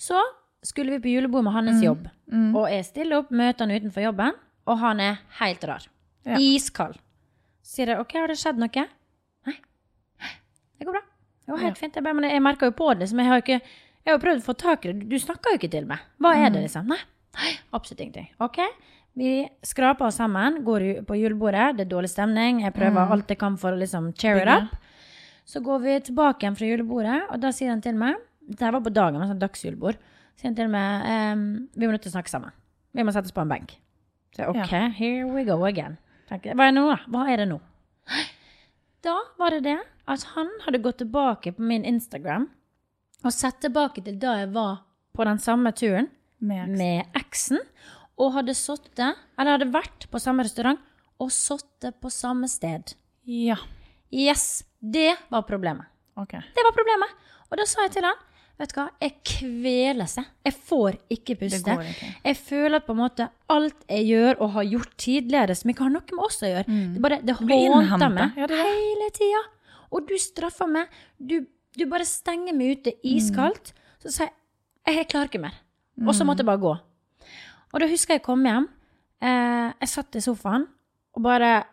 [0.00, 0.18] Så
[0.64, 2.08] skulle vi på julebord med hans jobb.
[2.56, 5.86] Og jeg stiller opp, møter han utenfor jobben, og han er helt rar.
[6.24, 6.40] Ja.
[6.40, 6.98] Iskald.
[7.64, 8.86] Sier jeg, OK, har det skjedd noe?
[9.48, 9.56] Nei.
[10.78, 11.04] Det går bra.
[11.44, 11.96] Det var helt fint.
[11.96, 13.10] Jeg, bare, men jeg merka jo på det.
[13.10, 13.60] Som jeg har ikke
[14.04, 15.08] jeg har prøvd å få tak i det.
[15.08, 15.98] Du- snakker jo ikke til meg.
[16.20, 16.86] Hva er det, liksom?
[16.86, 16.98] Nei.
[17.34, 18.28] Nei, absolutt ingenting.
[18.40, 18.58] OK.
[19.16, 21.76] Vi skraper oss sammen, går på julebordet.
[21.76, 22.60] Det er dårlig stemning.
[22.62, 24.76] Jeg prøver alt jeg kan for å liksom cheer it up.
[25.46, 28.80] Så går vi tilbake igjen fra julebordet, og da sier han til meg Dette var
[28.84, 29.96] på dagen, med sånn dagsjulebord.
[30.36, 32.52] Sier han til meg ehm, Vi må nødt til å snakke sammen.
[32.92, 33.70] Vi må sette oss på en benk.
[34.36, 35.96] Så jeg, OK, here we go again.
[36.28, 36.98] Tenker, hva er det nå, da?
[37.08, 37.60] Hva er det nå?
[39.04, 42.50] Da var det det at han hadde gått tilbake på min Instagram
[43.24, 44.82] og sett tilbake til da jeg var
[45.14, 46.10] på den samme turen
[46.44, 47.60] Med med eksen,
[48.20, 50.78] og hadde sittet, eller hadde vært på samme restaurant
[51.22, 52.92] og sittet på samme sted.
[53.24, 53.56] Ja.
[54.12, 55.86] Yes, det var problemet.
[56.20, 56.30] OK.
[56.54, 57.14] Det var problemet.
[57.50, 58.20] Og da sa jeg til han,
[58.60, 60.28] vet du hva, jeg kveler seg.
[60.46, 61.74] Jeg får ikke puste.
[61.94, 62.10] Ikke.
[62.28, 65.86] Jeg føler at på en måte alt jeg gjør og har gjort tidligere, som ikke
[65.88, 69.42] har noe med oss å gjøre, det bare, det hånter meg Ja, hele tida.
[69.94, 70.90] Og du straffer meg.
[71.18, 71.40] Du,
[71.78, 73.72] du bare stenger meg ute iskaldt.
[74.02, 74.30] Så sier
[74.86, 75.56] jeg, jeg klarer ikke mer.
[76.04, 76.74] Og så måtte jeg bare gå.
[77.74, 78.68] Og da husker jeg kom hjem.
[79.24, 80.66] Eh, jeg satt i sofaen
[81.14, 81.64] og bare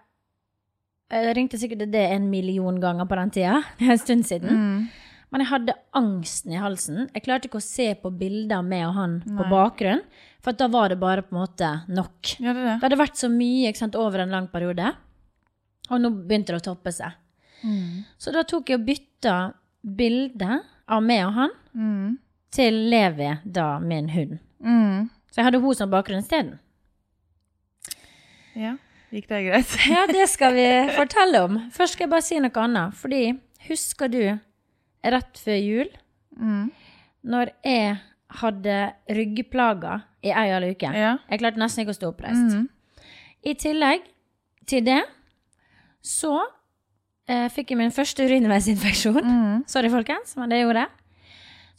[1.11, 3.57] Jeg ringte sikkert det en million ganger på den tida.
[3.77, 4.51] Det er en stund siden.
[4.55, 4.85] Mm.
[5.31, 7.09] Men jeg hadde angsten i halsen.
[7.13, 10.01] Jeg klarte ikke å se på bilder med og han på bakgrunn.
[10.43, 12.31] For da var det bare på en måte nok.
[12.39, 12.77] Ja, det Det det.
[12.85, 14.93] hadde vært så mye sant, over en lang periode.
[15.91, 17.11] Og nå begynte det å toppe seg.
[17.63, 18.03] Mm.
[18.17, 19.35] Så da tok jeg og bytta
[19.83, 22.17] bilde av meg og han Mm.
[22.51, 24.39] til Levi, da min hund.
[24.63, 25.09] Mm.
[25.31, 26.59] Så jeg hadde hun som bakgrunn isteden.
[28.55, 28.75] Ja.
[29.11, 29.73] Gikk det greit?
[29.89, 30.65] Ja, det skal vi
[30.95, 31.57] fortelle om.
[31.75, 32.95] Først skal jeg bare si noe annet.
[32.99, 33.21] Fordi,
[33.67, 34.21] husker du
[35.03, 35.89] rett før jul,
[36.31, 36.71] Mm.
[37.27, 37.97] når jeg
[38.41, 38.75] hadde
[39.11, 40.91] ryggplager i ei halv uke?
[40.95, 41.17] Ja.
[41.29, 42.55] Jeg klarte nesten ikke å stå oppreist.
[42.55, 42.69] Mm.
[43.43, 44.05] I tillegg
[44.65, 45.01] til det
[46.01, 46.39] så
[47.31, 49.21] eh, fikk jeg min første urinveisinfeksjon.
[49.23, 49.63] Mm.
[49.71, 50.91] Sorry, folkens, men det gjorde jeg.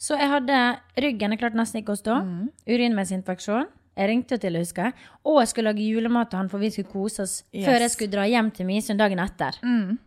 [0.03, 0.59] Så jeg hadde
[0.99, 2.17] ryggen, jeg klarte nesten ikke å stå.
[2.25, 2.47] Mm.
[2.73, 3.69] Urinveisinfeksjon.
[3.93, 4.93] Jeg ringte til, husker jeg.
[5.29, 7.67] Og jeg skulle lage julemat til han, for vi skulle kose oss Yes.
[7.67, 9.59] før jeg skulle dra hjem til Misund dagen etter.
[9.61, 9.99] Mm.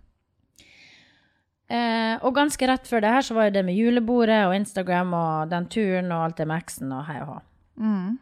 [1.67, 5.15] Eh, og ganske rett før det her så var jo det med julebordet og Instagram
[5.19, 7.39] og den turen og alt det med eksen og hei og hå.
[7.83, 8.13] Mm.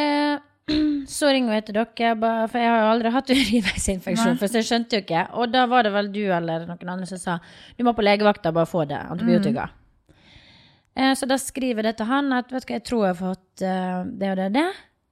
[0.00, 0.36] Eh,
[1.06, 2.14] så ringer hun etter dere,
[2.50, 4.38] for jeg har jo aldri hatt urinveisinfeksjon.
[4.40, 5.24] For så jeg skjønte jo ikke.
[5.38, 7.36] Og da var det vel du eller noen andre som sa
[7.78, 9.68] du må på legevakta bare få det, antibiotika.
[10.96, 13.20] Eh, så da skriver det til han at vet du hva, jeg tror jeg har
[13.20, 14.66] fått eh, det og det og det.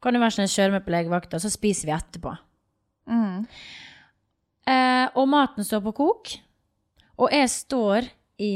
[0.05, 2.33] Kan du være sånn, kjøre med på legevakta, så spiser vi etterpå.
[3.09, 3.45] Mm.
[4.65, 6.33] Eh, og maten står på kok,
[7.21, 8.09] og jeg står
[8.43, 8.53] i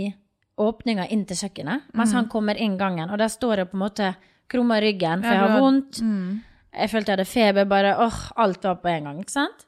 [0.58, 3.82] åpninga inn til kjøkkenet mens han kommer inn gangen, og der står jeg på en
[3.84, 4.08] måte
[4.50, 6.00] krumma ryggen, for jeg har- vondt.
[6.02, 6.40] Mm.
[6.74, 9.64] Jeg følte jeg hadde feber, bare åh, alt var på en gang, ikke sant?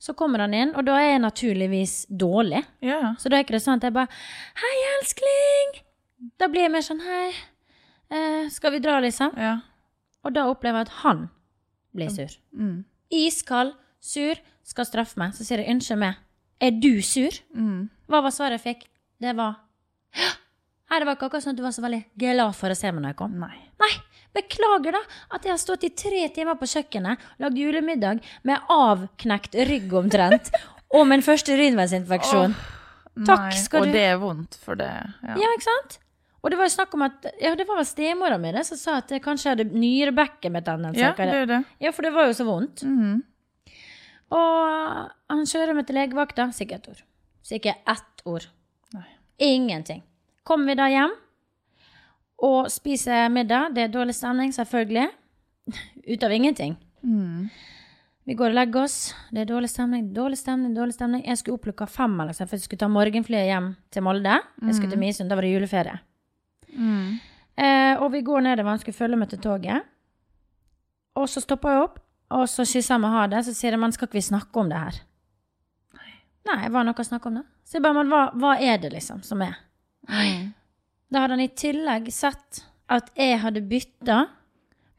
[0.00, 2.62] Så kommer han inn, og da er jeg naturligvis dårlig.
[2.82, 3.14] Ja.
[3.20, 4.08] Så da er ikke det sånn at jeg bare
[4.56, 5.82] 'Hei, elskling!'
[6.40, 7.32] Da blir jeg mer sånn 'Hei,
[8.10, 9.36] eh, skal vi dra', liksom?
[9.36, 9.60] ja.
[10.24, 11.30] Og da opplever jeg at han
[11.94, 12.28] blir sur.
[12.54, 12.84] Mm.
[13.10, 15.32] Iskald, sur, skal straffe meg.
[15.34, 16.14] Så sier jeg 'Unnskyld meg,
[16.60, 17.88] er du sur?' Mm.
[18.08, 18.88] Hva var svaret jeg fikk?
[19.20, 19.60] Det var
[20.90, 22.90] Nei, det var ikke akkurat sånn at du var så veldig glad for å se
[22.90, 23.38] meg når jeg kom.
[23.38, 23.58] Nei.
[23.78, 23.90] Nei,
[24.36, 25.00] beklager da
[25.34, 30.50] at jeg har stått i tre timer på kjøkkenet, lagd julemiddag med avknekt rygg omtrent,
[30.94, 32.54] og min første urinveisinfeksjon.
[33.26, 33.56] Takk Nei.
[33.58, 35.34] skal Og du- det er vondt, for det ja.
[35.36, 35.98] Ja, ikke sant?
[36.42, 38.94] Og det var jo snakk om at Ja, det var vel stemora mi som sa
[39.02, 40.96] at jeg kanskje hadde nyrebekkenbetennelse.
[41.02, 41.58] ja, det er det.
[41.80, 42.82] Ja, for det var jo så vondt.
[42.86, 43.22] Mhm.
[44.30, 46.46] Og han kjører meg til legevakta.
[46.54, 47.02] Sikkert et ord.
[47.42, 48.46] Sikkert ett ord.
[48.94, 49.04] Nei.
[49.38, 50.02] Ingenting.
[50.46, 51.12] Kommer vi da hjem
[52.46, 53.74] og spiser middag.
[53.76, 55.08] Det er dårlig stemning, selvfølgelig.
[56.12, 56.76] Ut av ingenting.
[57.02, 57.48] Mm.
[58.28, 58.98] Vi går og legger oss.
[59.32, 61.24] Det er dårlig stemning, dårlig stemning, dårlig stemning.
[61.26, 64.36] Jeg skulle opp klokka fem, liksom, for jeg skulle ta morgenflyet hjem til Molde.
[64.62, 65.96] Jeg skulle til Misund, da var det juleferie.
[66.76, 67.18] Mm.
[67.58, 69.88] Eh, og vi går nedover, han skulle følge meg til toget.
[71.18, 71.98] Og så stopper jeg opp,
[72.38, 73.42] og så kysser jeg med ha det.
[73.48, 75.00] Så sier jeg, men skal ikke vi snakke om det her?
[76.50, 77.44] Nei, var det noe å snakke om det?
[77.66, 79.58] Så jeg bare, men hva, hva er det liksom som er?
[80.08, 80.52] Mm.
[81.10, 84.20] Da hadde han i tillegg sett at jeg hadde bytta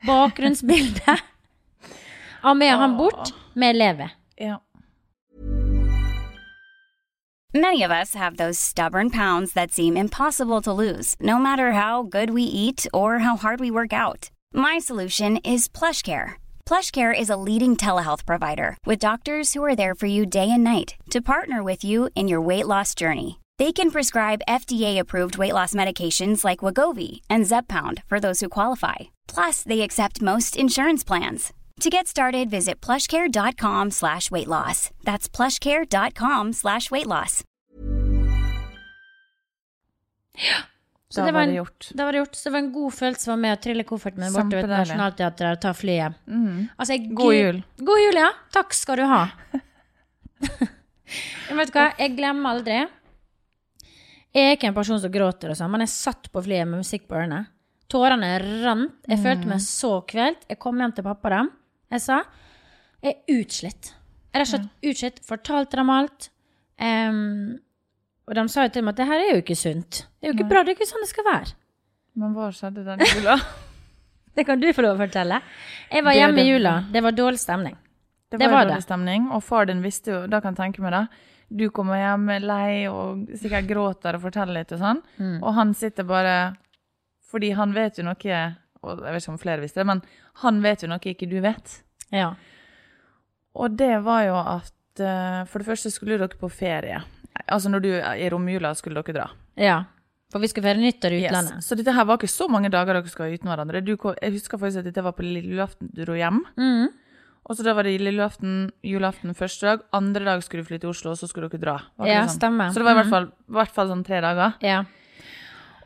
[0.08, 1.16] bakgrunnsbilde
[2.44, 4.10] av meg og han bort med Levi.
[4.42, 4.60] Ja.
[7.54, 12.04] Many of us have those stubborn pounds that seem impossible to lose, no matter how
[12.04, 14.30] good we eat or how hard we work out.
[14.54, 16.36] My solution is PlushCare.
[16.66, 20.64] PlushCare is a leading telehealth provider with doctors who are there for you day and
[20.64, 23.41] night to partner with you in your weight loss journey.
[23.62, 29.12] They can prescribe FDA-approved weight loss medications like Wagovi and Zeppound for those who qualify.
[29.28, 31.54] Plus, they accept most insurance plans.
[31.82, 34.90] To get started, visit plushcare.com slash weight loss.
[35.04, 37.44] That's plushcare.com slash weight loss.
[41.10, 41.92] Så Da det var var det gjort.
[41.94, 42.36] Da var det gjort.
[42.36, 44.74] Så det var en god følelse for meg å trille kofferten min bortover til.
[44.74, 46.18] Nationaltheatret og ta flyet.
[46.26, 46.64] Mm.
[46.80, 47.62] Altså, jeg God jul.
[47.78, 48.32] God jul, ja.
[48.58, 49.22] Takk skal du ha.
[51.62, 52.80] Vet du hva, jeg glemmer aldri.
[54.32, 56.82] Jeg er ikke en person som gråter og sånn, men jeg satt på flyet med
[56.86, 57.42] musikk på ørene.
[57.92, 58.30] Tårene
[58.64, 58.94] rant.
[59.12, 60.46] Jeg følte meg så kvelt.
[60.48, 61.50] Jeg kom hjem til pappa dem.
[61.92, 62.22] Jeg sa
[63.02, 63.90] jeg er utslitt.
[64.32, 65.18] Jeg er rett og slett utslitt.
[65.28, 66.30] Fortalte dem alt.
[66.80, 67.58] Um,
[68.30, 70.04] og de sa jo til meg at det her er jo ikke sunt.
[70.22, 70.62] Det er jo ikke bra.
[70.64, 71.56] Det er ikke sånn det skal være.
[72.22, 73.36] Men hva skjedde den jula?
[74.32, 75.42] Det kan du få lov å fortelle.
[75.92, 76.72] Jeg var hjemme i jula.
[76.88, 77.74] Det var dårlig stemning.
[78.32, 78.86] Det Det var, var dårlig det.
[78.86, 81.02] stemning, og far din visste jo, da kan jeg tenke meg det,
[81.54, 85.44] du kommer hjem lei og sikkert gråter og forteller litt og sånn, Mm.
[85.44, 86.56] og han sitter bare,
[87.32, 88.16] fordi han vet jo noe,
[88.84, 90.02] og jeg vet ikke om flere visste det, men
[90.44, 91.82] han vet jo noe ikke du vet.
[92.12, 92.34] Ja.
[93.56, 97.02] Og det var jo at, eh, for det første skulle dere på ferie.
[97.48, 99.30] Altså når du, i romjula skulle dere dra.
[99.58, 99.84] ja.
[100.32, 101.28] For vi skal feire nyttår i Yes.
[101.32, 101.64] utlandet.
[101.64, 103.82] Så dette her var ikke så mange dager dere skal uten hverandre.
[103.84, 106.38] Du, jeg husker faktisk at dette var på lille julaften du dro hjem.
[106.56, 106.88] Mm.
[107.50, 109.80] Og så da var det lilleaften, julaften, første dag.
[109.94, 111.78] Andre dag skulle du flytte til Oslo, og så skulle dere dra.
[112.06, 112.38] Ja, sånn?
[112.40, 112.70] stemmer.
[112.70, 113.02] Så det var i Mhm.
[113.02, 113.56] hvert fall, mm.
[113.56, 114.54] hvert fall sånn tre dager.
[114.62, 114.84] Ja.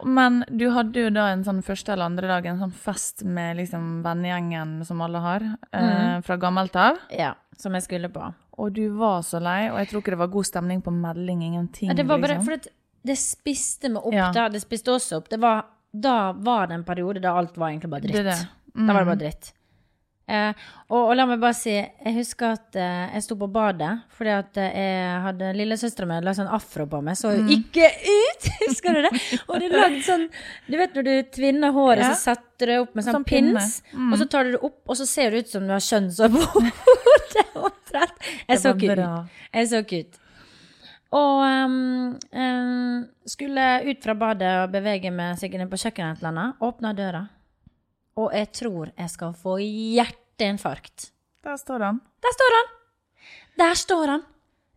[0.04, 3.56] Men du hadde jo da en sånn første eller andre dag en sånn fest med
[3.58, 5.42] liksom vennegjengen som alle har,
[5.72, 6.24] eh, Mhm.
[6.26, 6.98] fra gammelt av.
[7.10, 7.34] ja.
[7.58, 8.34] Som jeg skulle på.
[8.58, 11.42] Og du var så lei, og jeg tror ikke det var god stemning på melding,
[11.42, 11.88] ingenting.
[11.88, 12.44] Ja, det var bare liksom.
[12.46, 12.58] for
[13.06, 14.32] det spiste meg opp Ja.
[14.34, 14.50] da.
[14.50, 15.30] Det spiste også opp.
[15.30, 15.64] Det var,
[15.98, 18.12] da var det en periode da alt var egentlig bare dritt.
[18.12, 18.48] Det det.
[18.76, 18.88] Mm.
[18.88, 19.54] Da var det bare dritt.
[20.28, 20.54] Eh,
[20.90, 24.32] og, og la meg bare si, jeg husker at eh, jeg sto på badet fordi
[24.34, 27.14] at eh, jeg hadde lillesøstera mi la sånn afro på meg.
[27.20, 27.52] Så jo Mm.
[27.60, 28.48] ikke ut!
[28.66, 29.12] Husker du det?
[29.46, 30.26] Og det lagd sånn
[30.66, 32.14] Du vet når du tvinner håret, Ja.
[32.16, 34.12] så setter du det opp med sånn, Sånn pins, Mm.
[34.14, 36.34] og så tar du det opp, og så ser det ut som du har kjønnshår
[36.34, 36.74] på hodet.
[38.50, 39.34] Jeg så ikke ut.
[39.54, 40.18] Jeg så ikke ut.
[41.16, 46.24] Og um, um, skulle ut fra badet og bevege meg sikkert inn på kjøkkenet et
[46.24, 46.58] eller annet.
[46.66, 47.22] Åpna døra.
[48.16, 51.10] Og jeg tror jeg skal få hjerteinfarkt.
[51.44, 52.00] Der står han.
[52.24, 52.72] Der står han!
[53.60, 54.24] Der står han!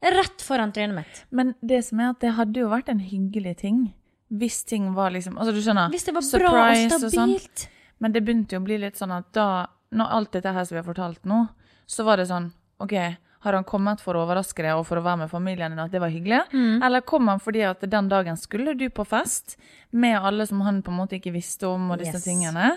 [0.02, 1.22] Rett foran trynet mitt.
[1.34, 3.80] Men det som er at det hadde jo vært en hyggelig ting.
[4.28, 5.88] Hvis ting var liksom Altså, du skjønner?
[5.90, 7.64] Hvis det var bra og stabilt.
[7.64, 7.94] Og.
[7.98, 9.46] Men det begynte jo å bli litt sånn at da
[9.90, 11.46] Når alt dette her som vi har fortalt nå,
[11.88, 12.50] så var det sånn
[12.84, 12.92] OK,
[13.40, 15.90] har han kommet for å overraske deg og for å være med familien din, at
[15.90, 16.42] det var hyggelig?
[16.52, 16.82] Mm.
[16.84, 19.56] Eller kom han fordi at den dagen skulle du på fest
[19.90, 22.26] med alle som han på en måte ikke visste om, og disse Yes.
[22.28, 22.68] tingene?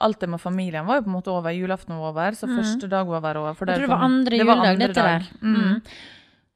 [0.00, 1.54] Alt det med familien var jo på en måte over.
[1.54, 3.56] Julaften var over, så første dag var over.
[3.58, 5.28] For det, Jeg tror det var andre det var juledag, andre dette der.
[5.42, 5.56] Mm.
[5.58, 5.80] Mm.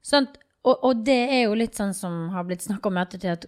[0.03, 0.29] Sånn,
[0.63, 3.47] og, og det er jo litt sånn som har blitt snakka om i ettertid, at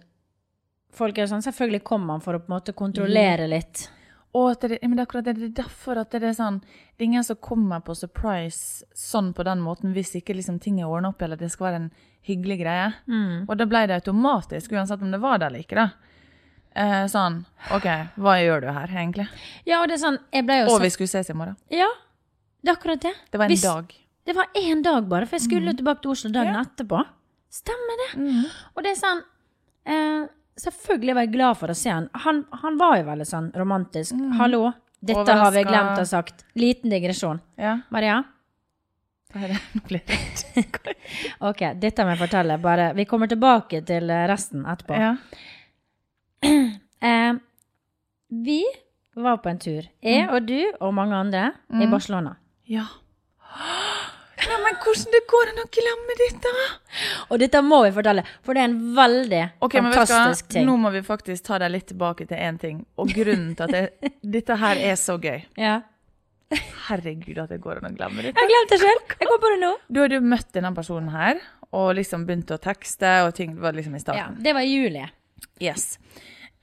[0.95, 3.87] folk er sånn Selvfølgelig kommer man for å på en måte kontrollere litt.
[4.35, 6.57] Og at det, men det er akkurat det, det er derfor at det er sånn
[6.59, 10.81] Det er ingen som kommer på surprise sånn på den måten hvis ikke liksom ting
[10.81, 11.93] er ordna opp, eller det skal være en
[12.25, 12.89] hyggelig greie.
[13.07, 13.45] Mm.
[13.45, 15.77] Og da ble det automatisk, uansett om det var det eller ikke.
[15.77, 16.14] da.
[16.75, 17.37] Eh, sånn
[17.71, 17.85] OK,
[18.19, 19.27] hva gjør du her, egentlig?
[19.65, 21.55] Ja, og det er sånn Jeg ble jo Og så vi skulle ses i morgen.
[21.71, 21.87] Ja,
[22.61, 23.13] det er akkurat det.
[23.31, 23.93] Det var en Hvis- dag.
[24.25, 26.63] Det var én dag bare, for jeg skulle jo tilbake til Oslo dagen Ja.
[26.65, 27.05] etterpå.
[27.49, 28.19] Stemmer det?
[28.19, 28.43] Mm.
[28.75, 29.21] Og det er sånn
[29.85, 32.09] eh, Selvfølgelig var jeg glad for å se han.
[32.13, 34.15] Han, han var jo veldig sånn romantisk.
[34.37, 36.45] Hallo, dette har vi glemt å ha sagt.
[36.55, 37.41] Liten digresjon.
[37.57, 37.81] Ja.
[37.91, 38.23] Maria?
[41.43, 42.57] Ok, dette må jeg fortelle.
[42.61, 44.95] Bare, vi kommer tilbake til resten etterpå.
[44.99, 45.15] Ja.
[47.05, 47.33] Eh,
[48.45, 48.61] vi
[49.19, 49.83] var på en tur.
[50.01, 51.41] Jeg og du og mange andre
[51.81, 52.37] i Barcelona.
[52.67, 52.85] ja.
[54.45, 56.51] Ja, men hvordan det går an å glemme dette?
[57.33, 60.67] Og dette må vi fortelle, for det er en veldig Ok, men vet fantastisk ting.
[60.67, 62.83] Nå må vi faktisk ta deg litt tilbake til én ting.
[63.01, 65.39] Og grunnen til at det, dette her er så gøy.
[65.57, 65.79] Ja.
[66.89, 68.37] Herregud, at det går an å glemme dette.
[68.37, 69.01] Jeg glemte det sjøl!
[69.23, 69.71] Jeg kom på det nå.
[69.89, 73.73] Du hadde jo møtt denne personen her, og liksom begynt å tekste, og ting var
[73.77, 74.37] liksom i starten.
[74.37, 75.07] Ja, det var i juli.
[75.63, 75.95] Yes.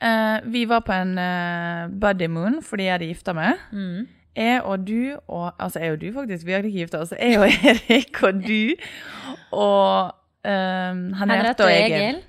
[0.03, 3.61] Eh, vi var på en uh, buddy moon fordi jeg hadde gifta meg.
[3.71, 4.09] Mm.
[4.37, 7.13] Jeg og du, og, altså jeg og du faktisk, vi hadde ikke gifta oss.
[7.15, 8.73] Jeg og Erik og du
[9.65, 12.23] og um, Henriette og Egil.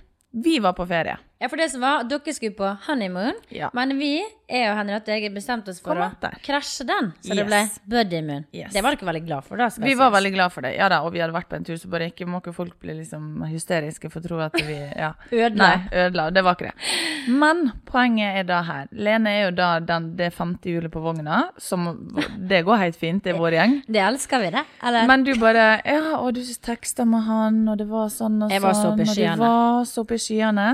[0.44, 1.16] Vi var på ferie.
[1.44, 3.70] Ja, for det som var, Dere skulle på honeymoon, Ja.
[3.76, 6.06] men vi, jeg og Henriette Egil, bestemte oss for å
[6.46, 7.10] krasje den.
[7.20, 7.80] Så det ble Yes.
[7.86, 8.46] buddymoon.
[8.54, 8.72] Yes.
[8.72, 9.68] Det var dere veldig glad for, da.
[9.68, 10.78] Vi var veldig glad for det.
[10.78, 12.80] Ja da, og vi hadde vært på en tur, så bare ikke må ikke folk
[12.80, 15.12] bli liksom hysteriske for å tro at vi ja.
[15.32, 15.52] Ødela.
[15.68, 16.30] Nei, ødela.
[16.32, 17.28] Det var ikke det.
[17.28, 18.88] Men poenget er da her.
[18.94, 23.22] Lene er jo da den, det femte hjulet på vogna, som Det går helt fint,
[23.24, 23.76] det er vår gjeng.
[23.94, 24.64] Det elsker vi, det.
[24.82, 25.08] Eller?
[25.12, 28.56] Men du bare Ja, og du teksta med han, og det var sånn og sånn.
[28.56, 30.72] Jeg var så og det var så oppe i skyene.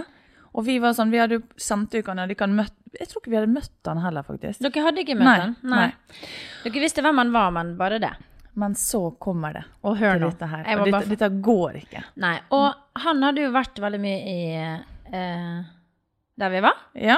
[0.54, 3.30] Og vi var sånn, vi hadde jo sendt ut han, kan møtt Jeg tror ikke
[3.32, 4.60] vi hadde møtt han heller, faktisk.
[4.66, 5.56] dere hadde ikke møtt Nei, han?
[5.62, 5.90] nei.
[6.64, 8.14] Dere visste hvem han var, men bare det.
[8.60, 10.32] Men så kommer det Og hør nå.
[10.34, 10.64] dette her.
[10.84, 12.02] Dette, dette går ikke.
[12.20, 12.40] Nei.
[12.56, 12.74] Og
[13.06, 14.40] han hadde jo vært veldig mye i
[15.14, 15.60] eh,
[16.40, 16.78] Der vi var?
[16.96, 17.18] Ja.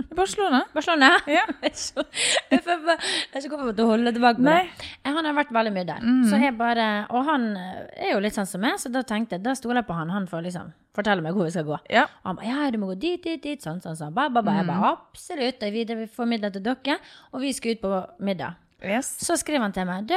[0.00, 0.62] I Barcelona.
[0.72, 1.10] Barcelona?
[1.28, 1.42] Ja.
[1.60, 3.02] Jeg er ikke jeg bare-
[3.34, 4.86] jeg å holde tilbake på det.
[5.04, 6.00] Eh, Han har vært veldig mye der.
[6.00, 6.22] Mm.
[6.30, 9.36] Så jeg bare, og han eh, er jo litt sånn som meg, så da tenkte
[9.36, 10.08] jeg, da stoler jeg på han.
[10.14, 11.76] Han får liksom fortelle meg hvor vi skal gå.
[11.92, 12.06] Ja.
[12.24, 14.14] Og han ba, ja, du må gå dit, dit, dit, sånn, sånn, sånn.
[14.16, 14.56] Ba, ba, ba.
[14.62, 15.66] Jeg ba, absolutt.
[15.76, 16.96] Videre, vi får middag til dere,
[17.34, 17.92] og vi skal ut på
[18.24, 18.56] middag.
[18.80, 19.12] Yes.
[19.26, 20.16] Så skriver han til meg, du,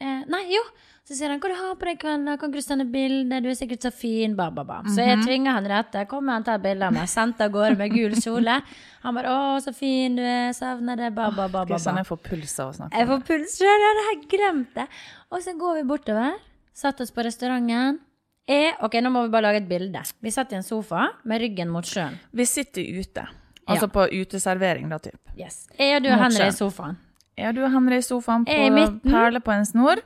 [0.00, 0.62] eh, nei, jo.
[1.04, 3.50] Så sier han, hva du har på deg i kveld, kan du sende bilde, du
[3.50, 4.78] er sikkert så fin, ba, ba, ba.
[4.86, 5.08] Så Mhm.
[5.10, 8.12] jeg tvinger han rette, kommer han tar bilde av meg, sendt av gårde med gul
[8.16, 8.62] kjole.
[9.02, 12.06] Han bare, å, så fin du er, savner det, ba, ba, ba, ba, Sånn jeg
[12.06, 13.84] får puls av å snakke Jeg får puls sjøl.
[13.84, 14.88] jeg hadde glemt det.
[15.30, 16.32] Og så går vi bortover,
[16.72, 18.00] satt oss på restauranten.
[18.48, 20.00] Jeg, ok, nå må vi bare lage et bilde.
[20.22, 22.18] Vi satt i en sofa med ryggen mot sjøen.
[22.32, 23.28] Vi sitter ute.
[23.68, 23.88] Altså Ja.
[23.88, 25.16] på uteservering, da, typ.
[25.36, 25.66] Yes.
[25.78, 26.96] Jeg og du og Henry i sofaen.
[27.36, 30.02] Ja, du og Henry i sofaen på i perle på en snor.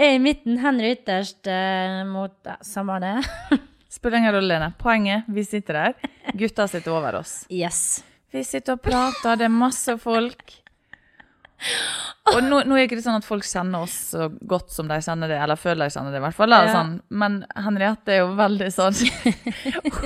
[0.00, 3.18] Jeg er i midten, Henry ytterst eh, mot, ja, samme det.
[3.90, 4.70] Spiller ingen rolle.
[4.80, 6.14] Poenget, vi sitter der.
[6.40, 7.42] Gutta sitter over oss.
[7.52, 8.00] Yes.
[8.32, 10.54] Vi sitter og prater, det er masse folk.
[12.30, 14.94] Og nå, nå er ikke det sånn at folk kjenner oss så godt som de
[15.02, 16.52] kjenner det, eller føler de kjenner det, i hvert fall.
[16.54, 16.68] Ja.
[16.76, 16.92] sånn.
[17.10, 18.98] Men Henriette er jo veldig sånn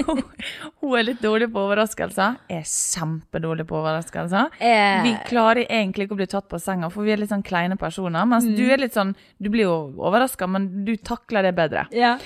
[0.06, 0.22] hun,
[0.80, 2.38] hun er litt dårlig på overraskelser.
[2.54, 4.54] Er kjempedårlig på overraskelser.
[4.62, 7.44] Eh, Vi klarer egentlig ikke å bli tatt på senga, for vi er litt sånn
[7.44, 8.24] kleine personer.
[8.30, 8.56] Mens Mm.
[8.56, 11.86] du er litt sånn Du blir jo overraska, men du takler det bedre.
[11.92, 12.16] ja.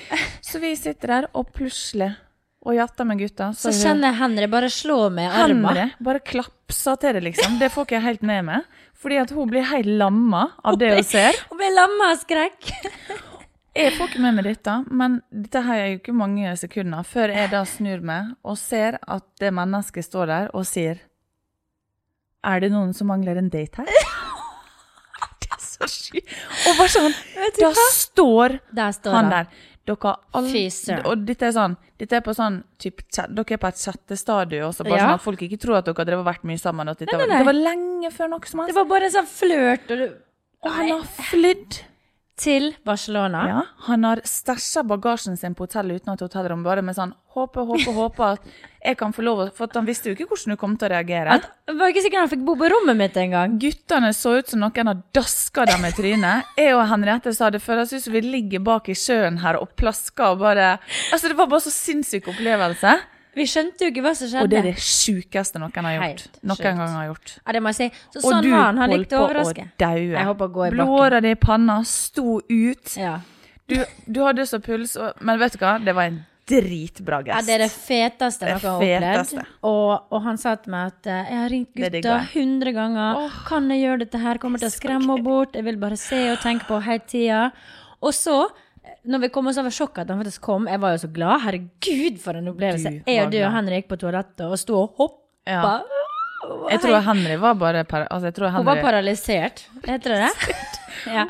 [0.42, 2.14] Så vi sitter der og plutselig
[2.64, 3.50] og jatta med gutta.
[3.54, 5.64] Så kjenner jeg Henry bare slå med armen.
[5.76, 7.58] Henry bare klapsa til det, liksom.
[7.58, 8.64] Det får ikke jeg helt med meg.
[8.98, 11.36] Fordi at hun blir helt lamma av det hun ser.
[11.50, 12.70] Hun blir lamma av skrekk.
[13.78, 17.30] Jeg får ikke med meg dette, men dette har jeg jo ikke mange sekunder før
[17.30, 20.98] jeg da snur meg og ser at det mennesket står der og sier
[22.42, 23.86] Er det noen som mangler en date her?
[25.38, 26.34] Det er så sjukt.
[26.68, 27.14] Og bare sånn
[27.58, 29.30] Da står Der står han han.
[29.46, 29.66] der.
[29.88, 30.48] Dere har all...
[30.52, 31.04] Fy søren.
[31.08, 34.84] Og dette er sånn Dette er på sånn typ, Dere er på et chattestadium også,
[34.86, 35.06] bare Ja.
[35.08, 36.86] sånn at folk ikke tror at dere har vært mye sammen.
[36.86, 37.38] Nei, nei, nei.
[37.40, 38.70] Det var lenge før noe som helst.
[38.74, 39.90] Det var bare en sånn flørt.
[39.96, 40.04] Og.
[40.66, 41.80] Og han har flydd.
[42.38, 43.40] Til Barcelona.
[43.50, 47.66] Ja, han har stæsja bagasjen sin på hotellet uten at hotellrommet bare med sånn Håper,
[47.66, 48.46] håper, håper at
[48.82, 51.36] jeg kan få lov For han visste jo ikke hvordan du kom til å reagere.
[51.38, 53.58] At, var ikke sikkert han fikk bo på rommet mitt engang.
[53.62, 56.50] Guttene så ut som noen har daska dem i trynet.
[56.58, 59.74] Jeg og Henriette sa det føles ut som vi ligger bak i sjøen her og
[59.78, 60.72] plasker og bare
[61.12, 62.96] Altså, det var bare så sinnssyk opplevelse.
[63.36, 64.44] Vi skjønte jo ikke hva som skjedde.
[64.46, 66.06] Og det er det sjukeste noen har gjort.
[66.06, 67.34] Helt Noen gang har gjort.
[67.44, 67.90] Ja, det må jeg si.
[68.14, 68.80] Så Og sånn du var han.
[68.80, 70.70] Han holdt likte på å daue.
[70.74, 72.96] Blåra di i panna sto ut.
[72.98, 73.18] Ja.
[73.68, 73.76] Du,
[74.08, 75.76] du hadde så puls, og, men vet du hva?
[75.84, 77.34] Det var en dritbra gest.
[77.34, 79.42] Ja, det er det feteste Det jeg har opplevd.
[79.68, 82.30] Og, og han sa til meg at eh, jeg har ringt gutta jeg.
[82.32, 83.34] hundre ganger.
[83.48, 84.40] Kan jeg gjøre dette her?
[84.42, 85.58] Kommer til å skremme henne bort.
[85.58, 87.42] Jeg vil bare se og tenke på hele tida.
[88.00, 88.38] Og så,
[89.06, 91.44] når vi kom oss over sjokket at han faktisk kom, jeg var jo så glad.
[91.44, 92.92] Herregud, for en opplevelse.
[93.04, 93.52] Du Jeg og du og.
[93.54, 95.24] Henrik på toalettet og sto og hoppa.
[95.48, 95.78] Ja.
[96.68, 100.56] Jeg tror Henry var bare altså jeg tror Hun var paralysert, heter det det?
[101.16, 101.24] ja.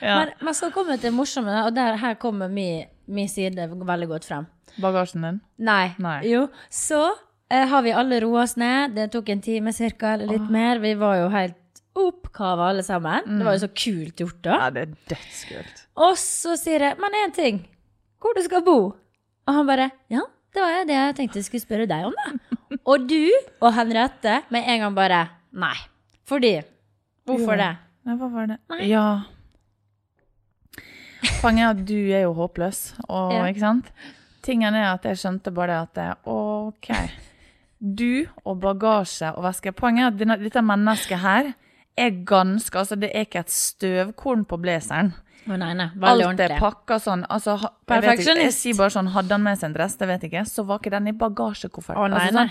[0.00, 0.14] ja.
[0.18, 4.08] Men, man så kommer til det morsomme, og der, her kommer min, min side veldig
[4.08, 4.46] godt frem.
[4.80, 5.40] Bagasjen din.
[5.58, 5.92] Nei.
[5.98, 6.20] Nei.
[6.30, 7.02] Jo, så
[7.50, 8.96] eh, har vi alle roa oss ned.
[8.96, 10.80] Det tok en time cirka, eller litt mer.
[10.82, 11.58] Vi var jo helt
[11.96, 13.38] oppkava alle sammen.
[13.38, 14.58] Det var jo så kult gjort, da.
[14.64, 15.86] Ja, det er dødskult.
[15.96, 17.64] Og så sier jeg 'men én ting'.
[18.20, 18.94] Hvor du skal bo?
[19.46, 20.20] Og han bare 'ja,
[20.54, 22.76] det var det jeg tenkte jeg skulle spørre deg om', da.
[22.86, 23.30] og du
[23.60, 25.86] og Henriette med en gang bare 'nei'.
[26.26, 26.62] Fordi
[27.26, 27.56] Hvorfor Jo.
[27.56, 27.76] det?
[28.06, 28.58] Nei, hva var det?
[28.70, 28.88] Nei.
[28.88, 29.20] Ja.
[31.42, 33.44] Poenget er at du er jo håpløs, og, Ja.
[33.46, 33.90] ikke sant?
[34.42, 36.88] Tingen er at jeg skjønte bare det at det, OK.
[37.80, 39.72] Du og bagasje og veske.
[39.72, 41.54] Poenget er at dette mennesket her
[41.98, 45.12] er ganske Altså, det er ikke et støvkorn på blazeren.
[45.48, 45.86] Oh, nei, nei.
[46.02, 46.58] Alt er ordentlig.
[46.60, 47.22] pakka sånn.
[47.32, 47.72] Altså, ha-
[48.02, 50.42] jeg, jeg sier bare sånn, hadde han med seg en dress, det vet jeg ikke,
[50.50, 51.96] så var ikke den i bagasjekofferten.
[52.02, 52.50] Oh, altså, sånn,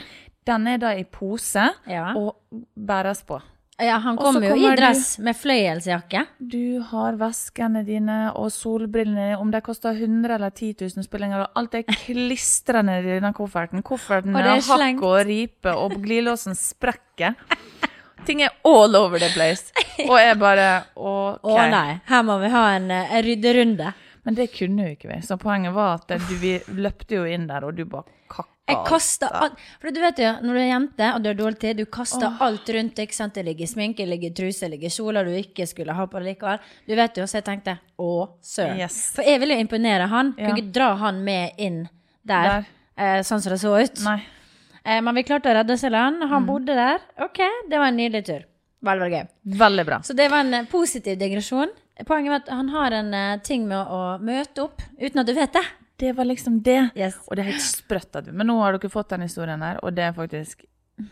[0.50, 2.14] den er da i pose Ja.
[2.18, 2.38] og
[2.76, 3.38] bæres på.
[3.80, 6.24] Ja, han kommer jo kommer i du- dress med fløyelsjakke.
[6.42, 11.42] Du har veskene dine og solbrillene dine, om det koster 100 eller 10 000 spillinger,
[11.46, 13.84] og alt er klistrende i denne kofferten.
[13.86, 17.36] Kofferten er er hakk og ripe, og glidelåsen sprekker.
[18.26, 19.72] Ting er all over the place.
[20.08, 21.48] Og jeg bare OK.
[21.48, 23.94] Å nei, her må vi ha en, eh, en rydderunde.
[24.28, 25.22] Men det kunne jo ikke vi.
[25.24, 28.82] Så poenget var at du, vi løpte jo inn der, og du bare kakka Jeg
[28.90, 29.62] kasta alt.
[29.80, 32.36] For du vet jo, når du er jente og du har dårlig tid, du kaster
[32.44, 33.08] alt rundt deg.
[33.08, 33.38] ikke sant?
[33.40, 36.60] Det ligger sminke, det ligger truse, det ligger kjoler du ikke skulle ha på likevel.
[36.90, 38.10] Du vet jo, så jeg tenkte å,
[38.44, 38.82] søren.
[38.84, 38.98] Yes.
[39.16, 40.34] For jeg ville jo imponere han.
[40.36, 40.50] Ja.
[40.50, 41.86] Kunne ikke dra han med inn
[42.28, 42.68] der, Der.
[42.98, 44.04] Eh, sånn som det så ut.
[44.04, 44.20] Nei.
[44.88, 46.22] Eh, men vi klarte å redde Celan.
[46.22, 46.48] Han Mm.
[46.48, 47.02] bodde der.
[47.26, 48.46] OK, det var en nydelig tur.
[48.82, 49.28] Veldig, veldig gøy.
[49.58, 50.00] Veldig bra.
[50.06, 51.74] Så det var en eh, positiv digresjon.
[52.06, 55.34] Poenget var at han har en uh, ting med å, møte opp uten at du
[55.34, 55.64] vet det.
[55.98, 56.92] Det var liksom det.
[56.96, 57.16] Yes.
[57.28, 58.16] Og det er helt sprøtt.
[58.16, 60.64] At, men nå har dere fått den historien her, og det er faktisk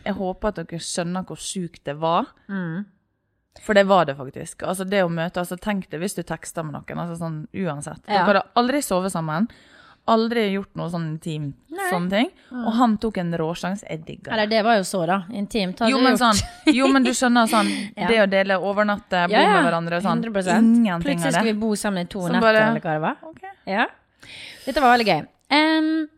[0.04, 2.26] Jeg håper at dere skjønner hvor sjukt det var.
[2.48, 2.86] Mm.
[3.62, 4.62] For det var det faktisk.
[4.62, 8.02] Altså det å møte, altså Tenk det hvis du tekster med noen, altså sånn uansett.
[8.06, 8.22] Ja.
[8.22, 9.48] Dere hadde aldri sovet sammen.
[10.08, 11.86] Aldri gjort noe sånn intimt, Nei.
[11.90, 12.28] sånne ting.
[12.52, 13.82] Og han tok en råsjanse.
[13.90, 14.32] Jeg digga det.
[14.36, 15.16] Eller det var jo så, da.
[15.34, 15.80] Intimt.
[15.82, 16.20] hadde Jo men, gjort.
[16.36, 18.06] sånn, jo, men du skjønner sånn Ja.
[18.06, 20.22] Det å dele overnatte, bo med hverandre sånn.
[20.22, 20.60] 100%.
[20.62, 23.16] Ingenting Plutselig skulle vi bo sammen i to netter, bare- eller hva det var.
[23.26, 23.42] Ok.
[23.66, 23.86] Ja.
[24.64, 25.26] Dette var veldig gøy.
[25.50, 26.08] Um,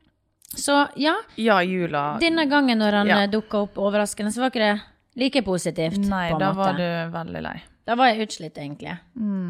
[0.57, 3.19] så ja, Ja, jula denne gangen når han Ja.
[3.21, 3.27] ja.
[3.27, 4.81] dukka opp overraskende, så var ikke det
[5.17, 5.99] like positivt.
[5.99, 6.57] Nei, da måte.
[6.57, 7.63] var du veldig lei.
[7.87, 8.99] Da var jeg utslitt, egentlig.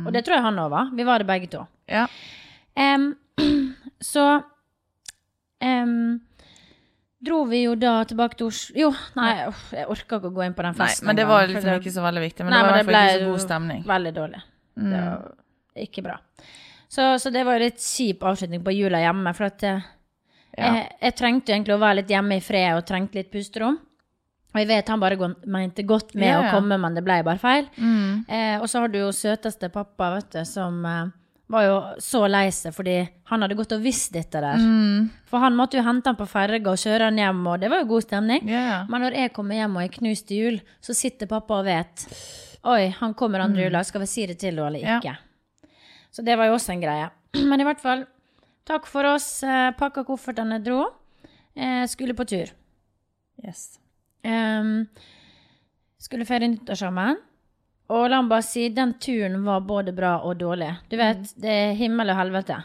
[0.06, 0.90] Og det tror jeg han òg var.
[0.94, 1.66] Vi var det begge to.
[1.88, 2.06] Ja.
[2.76, 3.16] Em,
[4.12, 4.24] så
[5.64, 6.20] um,
[7.18, 10.44] dro vi jo da tilbake til Oslo Jo, nei, uff, jeg orka ikke å gå
[10.46, 11.04] inn på den festen.
[11.04, 12.46] Nei, men det var liksom ikke så veldig viktig.
[12.46, 13.84] Men Nei, det var men det ble ikke så god stemning.
[13.88, 14.42] Veldig dårlig.
[14.78, 14.94] Det Mm.
[14.94, 16.16] var ikke bra.
[16.88, 19.32] Så, så det var jo litt kjip avslutning på jula hjemme.
[19.34, 19.82] For at jeg,
[20.56, 20.70] Ja.
[20.74, 23.76] jeg, jeg trengte egentlig å være litt hjemme i fred og trengte litt pusterom.
[24.54, 27.38] Og jeg vet han bare mente godt med Ja, å komme, men det ble bare
[27.38, 27.66] feil.
[27.76, 28.24] Mm.
[28.30, 31.10] Eh, og så har du jo søteste pappa, vet du, som eh,
[31.48, 32.96] var jo så lei seg fordi
[33.30, 34.60] han hadde gått og visst dette der.
[34.60, 35.08] Mm.
[35.30, 37.82] For han måtte jo hente han på ferga og kjøre han hjem, og det var
[37.82, 38.50] jo god stemning.
[38.50, 38.82] Ja.
[38.90, 42.04] Men når jeg kommer hjem og er knust til jul, så sitter pappa og vet
[42.68, 45.12] Oi, han kommer andre jula, skal vi si det til henne eller ikke?
[45.14, 45.72] Ja.
[46.12, 47.06] Så det var jo også en greie.
[47.50, 48.02] Men i hvert fall,
[48.68, 49.28] takk for oss.
[49.46, 50.82] Eh, pakka koffertene, dro.
[51.54, 52.50] Eh, skulle på tur.
[53.46, 53.78] Yes.
[54.26, 54.88] Um,
[56.02, 57.22] skulle feire nyttår sammen.
[57.88, 60.74] Og la meg bare si, den turen var både bra og dårlig.
[60.90, 61.40] Du vet, Mm.
[61.40, 62.58] det er himmel og helvete,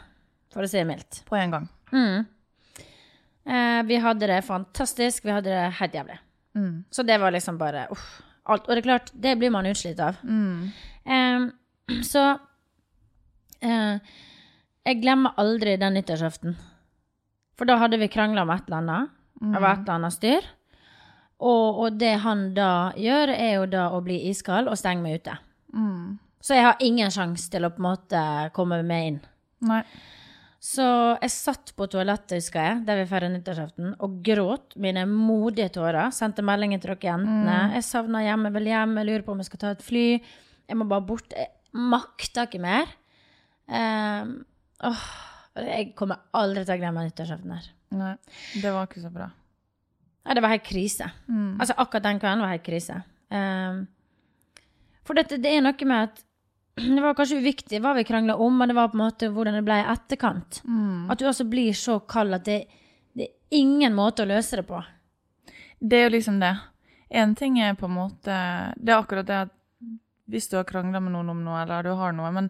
[0.51, 1.21] for å si det mildt.
[1.25, 1.69] På en gang.
[1.93, 2.25] Mm.
[3.45, 5.23] Eh, vi hadde det fantastisk.
[5.25, 6.17] Vi hadde det helt jævlig.
[6.55, 6.83] Mm.
[6.91, 8.21] Så det var liksom bare uff.
[8.45, 8.67] Alt.
[8.67, 10.15] Og det er klart, det blir man utslitt av.
[10.23, 10.71] Mm.
[11.05, 11.51] Em,
[12.03, 12.39] så
[13.61, 13.97] eh,
[14.85, 16.57] Jeg glemmer aldri den nyttårsaften.
[17.55, 19.09] For da hadde vi krangla om et eller annet.
[19.39, 20.41] Det var et eller annet styr.
[21.43, 25.19] Og, og det han da gjør, er jo da å bli iskald og stenge meg
[25.21, 25.35] ute.
[25.75, 26.19] Mm.
[26.43, 28.23] Så jeg har ingen sjanse til å på en måte
[28.55, 29.21] komme med inn.
[29.67, 29.81] Nei.
[30.63, 30.85] Så
[31.19, 36.07] jeg satt på toalettet, husker jeg, der vi feirer nyttårsaften, og gråt mine modige tårer.
[36.15, 37.57] Sendte meldinger til dere jentene.
[37.75, 40.07] Jeg savner hjem, jeg vil hjem, jeg lurer på om jeg skal ta et fly.
[40.71, 41.35] Jeg må bare bort.
[41.35, 41.51] Jeg
[41.91, 42.95] makter ikke mer.
[43.67, 44.33] Um,
[44.87, 45.05] åh,
[45.67, 47.69] jeg kommer aldri til å glemme nyttårsaften her.
[47.99, 48.15] Nei.
[48.55, 49.27] Det var ikke så bra.
[50.23, 51.09] Nei, det var helt krise.
[51.27, 51.57] Mm.
[51.59, 53.01] Altså, akkurat den kvelden var helt krise.
[53.33, 53.81] Um,
[55.03, 56.23] for dette, det er noe med at
[56.95, 59.59] Det var kanskje uviktig hva vi krangla om, men det var på en måte hvordan
[59.59, 60.63] det ble i etterkant.
[61.11, 62.63] At du altså blir så kald at det,
[63.13, 64.79] det er ingen måte å løse det på.
[65.77, 66.55] Det er jo liksom det.
[67.13, 68.35] En ting er på en måte
[68.73, 69.51] Det er akkurat det at
[70.33, 72.49] hvis du har krangla med noen om noe, eller du har noe, men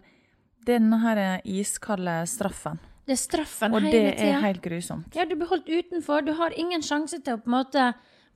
[0.69, 2.79] er her iskalde straffen.
[3.03, 4.29] Det er straffen Og det tida.
[4.29, 5.15] er helt grusomt.
[5.15, 6.23] Ja, du blir holdt utenfor.
[6.23, 7.89] Du har ingen sjanse til å på en måte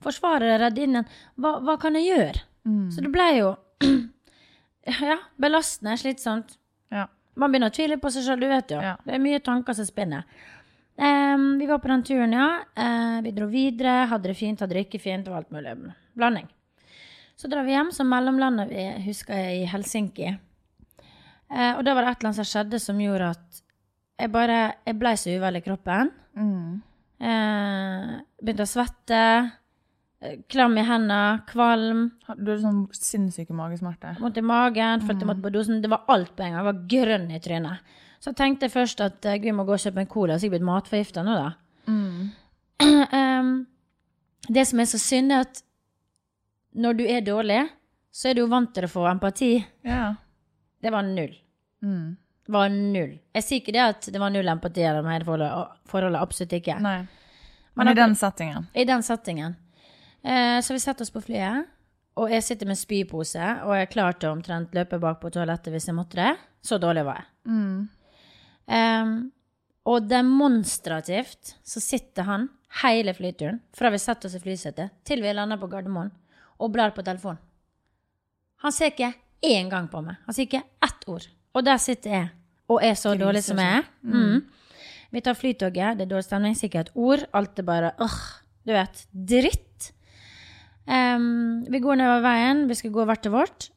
[0.04, 1.08] forsvare deg, redde inn igjen.
[1.40, 2.44] Hva, hva kan jeg gjøre?
[2.92, 3.54] Så det ble jo
[5.08, 6.58] ja, belastende, slitsomt.
[6.92, 7.06] Ja.
[7.38, 8.80] Man begynner å tvile på seg sjøl, du vet jo.
[8.82, 8.96] Ja.
[9.04, 10.26] Det er mye tanker som spinner.
[10.98, 12.48] Um, vi var på den turen, ja.
[12.74, 15.76] Uh, vi dro videre, hadde det fint, hadde det ikke fint, og alt mulig.
[16.18, 16.48] Blanding.
[17.38, 20.32] Så drar vi hjem, så mellomlandet vi, husker jeg, i Helsinki.
[21.48, 23.62] Uh, og da var det et eller annet som skjedde som gjorde at
[24.18, 26.10] jeg bare Jeg ble så uvel i kroppen.
[26.36, 26.82] Mm.
[27.20, 29.20] Eh, begynte å svette.
[30.22, 34.18] eh, Klam i hendene, kvalm, Du hadde sånn sinnssyke magesmerter.
[34.20, 35.80] vondt i magen, følte jeg måtte på dosen.
[35.82, 36.64] Det var alt på en gang.
[36.64, 37.78] Jeg var grønn i trynet.
[38.20, 40.52] Så tenkte jeg først at eh, vi må gå og kjøpe en cola, så jeg
[40.52, 41.52] er blitt matforgifta nå, da.
[43.12, 43.66] Em,
[44.48, 45.62] det som er så synd, er at
[46.74, 47.68] når du er dårlig,
[48.12, 49.52] så er du jo vant til å få empati.
[49.86, 50.14] Ja.
[50.82, 51.34] Det var null.
[51.82, 52.16] Mm.
[52.48, 53.14] Var null.
[53.36, 56.20] Jeg sier ikke det at det var null empati det her forholdet, forholdet.
[56.24, 56.78] Absolutt ikke.
[56.80, 57.00] Nei.
[57.76, 58.68] Men Men i den settingen.
[58.74, 59.56] I den settingen.
[60.22, 61.68] Eh, så vi setter oss på flyet,
[62.18, 65.96] og jeg sitter med spypose, og jeg klarte omtrent løpe bak på toalettet hvis jeg
[65.98, 66.32] måtte det.
[66.64, 67.28] Så dårlig var jeg.
[67.52, 67.88] Mm.
[68.78, 69.12] Em,
[69.88, 72.48] og demonstrativt så sitter han
[72.82, 76.10] hele flyturen, fra vi setter oss i flysetet til vi lander på Gardermoen,
[76.58, 77.40] og blar på telefonen.
[78.64, 79.12] Han ser ikke
[79.46, 80.18] én gang på meg.
[80.26, 81.28] Han sier ikke ett ord.
[81.54, 82.30] Og der sitter jeg,
[82.68, 83.86] og er så dårlig som jeg er.
[84.04, 84.42] Mm.
[85.14, 87.22] Vi tar flytoget, det er dårlig stemning, sikkert ord.
[87.36, 88.18] Alt er bare åh,
[88.68, 89.92] du vet, dritt.
[90.88, 93.68] Um, vi går nedover veien, vi skal gå hvert til vårt,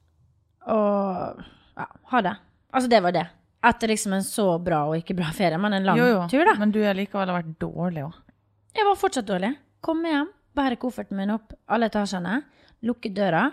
[0.71, 1.41] og
[1.75, 2.35] ja, ha det.
[2.71, 3.25] Altså, det var det.
[3.67, 6.21] Etter liksom en så bra og ikke bra ferie, men en lang Jo, jo.
[6.31, 6.55] tur, da.
[6.59, 8.15] Men du har likevel vært dårlig òg.
[8.75, 9.51] Jeg var fortsatt dårlig.
[9.83, 12.39] Komme hjem, bærer kofferten min opp alle etasjene,
[12.87, 13.43] lukker døra,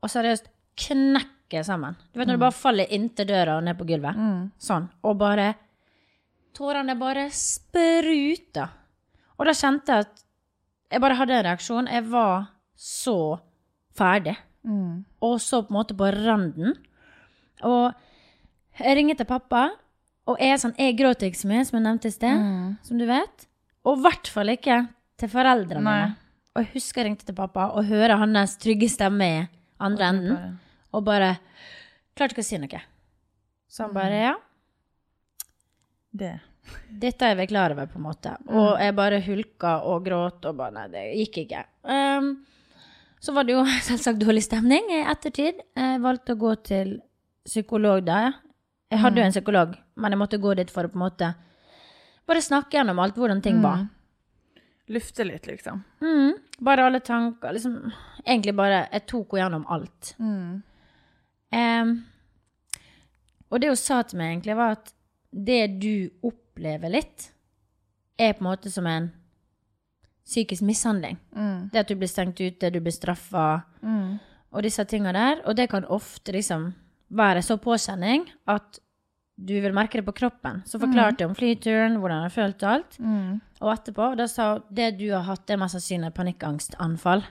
[0.00, 0.48] og seriøst
[1.50, 1.96] knekker sammen.
[2.12, 4.14] Du vet når du bare faller inntil døra og ned på gulvet.
[4.62, 4.88] Sånn.
[5.04, 5.54] Og bare
[6.54, 8.64] Tårene bare spruta.
[9.38, 10.22] Og da kjente jeg at
[10.90, 11.86] jeg bare hadde en reaksjon.
[11.86, 13.38] Jeg var så
[13.96, 14.34] ferdig.
[15.22, 16.74] Og så på en måte på randen.
[17.62, 17.92] Og
[18.80, 19.68] jeg ringer til pappa,
[20.26, 22.42] og jeg, sånn, jeg gråter ikke så mye, som jeg nevnte i sted,
[22.86, 23.46] som du vet.
[23.86, 24.80] Og i hvert fall ikke
[25.20, 26.16] til foreldrene mine.
[26.56, 29.40] Og jeg husker jeg ringte til pappa og hører hans trygge stemme i
[29.80, 30.58] andre enden.
[30.96, 31.34] Og bare
[32.16, 32.80] klarte ikke å si noe.
[33.70, 34.36] Så han bare ja,
[36.10, 36.32] Det.
[36.90, 38.32] dette er vi klar over, på en måte.
[38.50, 41.62] Og jeg bare hulka og gråt og bare Nei, det gikk ikke.
[41.86, 42.32] Um,
[43.20, 45.62] så var det jo selvsagt dårlig stemning i ettertid.
[45.78, 46.96] Jeg valgte å gå til
[47.46, 48.32] psykolog da.
[48.90, 51.30] Jeg hadde jo en psykolog, men jeg måtte gå dit for å på en måte
[52.26, 53.86] bare snakke gjennom alt, hvordan ting var.
[54.90, 55.80] Lufte litt, liksom.
[56.02, 56.34] Mm,
[56.66, 57.76] bare alle tanker, liksom
[58.24, 60.10] Egentlig bare Jeg tok henne gjennom alt.
[61.50, 61.96] Em,
[63.50, 64.92] og det hun sa til meg, egentlig, var at
[65.30, 67.30] det du opplever litt,
[68.18, 69.08] er på en måte som en
[70.26, 71.16] psykisk mishandling.
[71.72, 73.62] Det at du blir stengt ute, du blir straffa,
[74.52, 75.40] og disse tinga der.
[75.46, 76.68] Og det kan ofte liksom
[77.08, 78.78] være så påkjenning at
[79.40, 80.58] du vil merke det på kroppen.
[80.68, 82.98] Så forklarte jeg om flyturen, hvordan jeg følte alt.
[83.60, 87.22] Og etterpå, da sa hun det du har hatt, det er mest sannsynlig panikkangstanfall.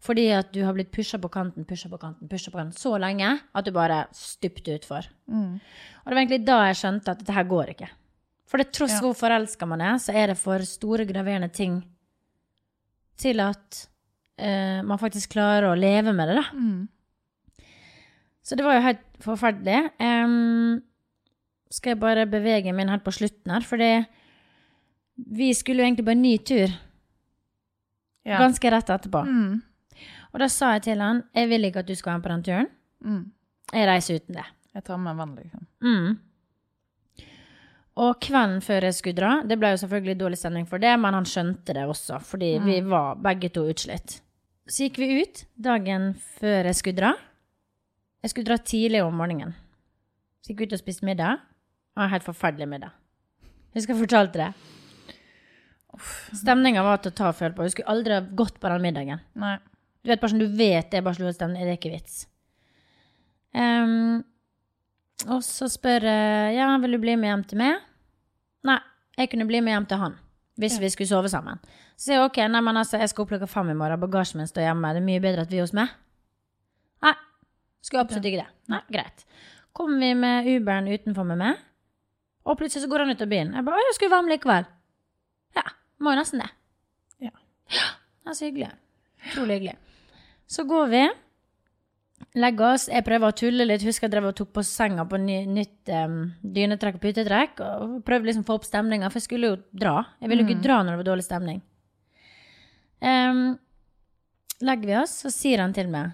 [0.00, 2.94] Fordi at du har blitt pusha på kanten, pusha på kanten, pusha på kanten så
[3.00, 5.08] lenge at du bare stupte utfor.
[5.28, 7.90] Og det var egentlig da jeg skjønte at dette her går ikke.
[8.46, 9.00] For det tross Ja.
[9.00, 11.82] hvor forelska man er, så er det for store, graverende ting
[13.16, 13.88] til at
[14.40, 16.44] uh, man faktisk klarer å leve med det, da.
[18.44, 19.90] Så det var jo helt forferdelig.
[20.04, 20.82] Em,
[21.70, 23.90] skal jeg bare bevege meg inn helt på slutten her, fordi
[25.38, 26.68] vi skulle jo egentlig på en ny tur
[28.24, 28.38] Ja.
[28.38, 29.24] ganske rett etterpå.
[29.26, 29.62] Mm.
[30.32, 32.32] Og da sa jeg til han jeg vil ikke at du skal være med på
[32.32, 32.70] den turen.
[33.04, 33.24] Mm.
[33.72, 34.46] Jeg reiser uten det.
[34.74, 35.66] Jeg tar med en venn, liksom.
[35.82, 36.18] Mm.
[37.96, 41.14] Og kvelden før jeg skulle dra, det ble jo selvfølgelig dårlig stemning for det, men
[41.14, 44.16] han skjønte det også, fordi vi var begge to utslitt.
[44.66, 47.12] Så gikk vi ut dagen før jeg skulle dra.
[48.24, 49.54] Jeg skulle dra tidlig om morgenen.
[50.42, 51.38] Så gikk vi ut og spiste middag.
[51.94, 52.94] Det var en helt forferdelig middag.
[53.74, 54.50] Husker jeg fortalte det.
[56.34, 57.62] Stemninga var til å ta og føle på.
[57.62, 59.22] Jeg skulle aldri ha gått på den middagen.
[59.38, 59.56] Nei.
[60.02, 62.24] Du vet, bare sånn du vet det er bare slått stemning, det er ikke vits.
[63.54, 64.24] Um,
[65.30, 67.86] og så spør jeg, ja, vil du bli med hjem til meg?
[68.68, 68.76] Nei,
[69.16, 70.18] jeg kunne bli med hjem til han,
[70.60, 71.62] hvis vi skulle sove sammen.
[71.94, 74.42] Så sier jeg, ok, nei, men altså, jeg skal opp klokka fem i morgen, bagasjen
[74.42, 75.94] min står hjemme, det er mye bedre at vi er hos meg.
[77.06, 77.14] Nei,
[77.86, 78.48] skulle absolutt ikke det.
[78.74, 79.24] Nei, greit.
[79.74, 81.64] Kommer vi med Uberen utenfor med meg,
[82.44, 83.54] og plutselig så går han ut av bilen.
[83.54, 84.66] Jeg bare 'Å, jeg skulle være med likevel'.
[85.56, 85.66] Ja,
[86.00, 86.50] må jo nesten det.
[87.20, 87.30] Ja.
[87.70, 88.70] Det er så hyggelig.
[89.30, 89.76] Utrolig hyggelig.
[90.46, 91.02] Så går vi,
[92.34, 92.88] legger oss.
[92.88, 93.84] Jeg prøver å tulle litt.
[93.86, 97.60] Husker jeg drev og tok på senga på ny, nytt um, dynetrekk og putetrekk.
[97.60, 100.04] Og prøvde liksom å få opp stemninga, for jeg skulle jo dra.
[100.20, 101.62] Jeg ville jo ikke dra når det var dårlig stemning.
[103.00, 103.58] Um,
[104.60, 106.12] legger vi oss, så sier han til meg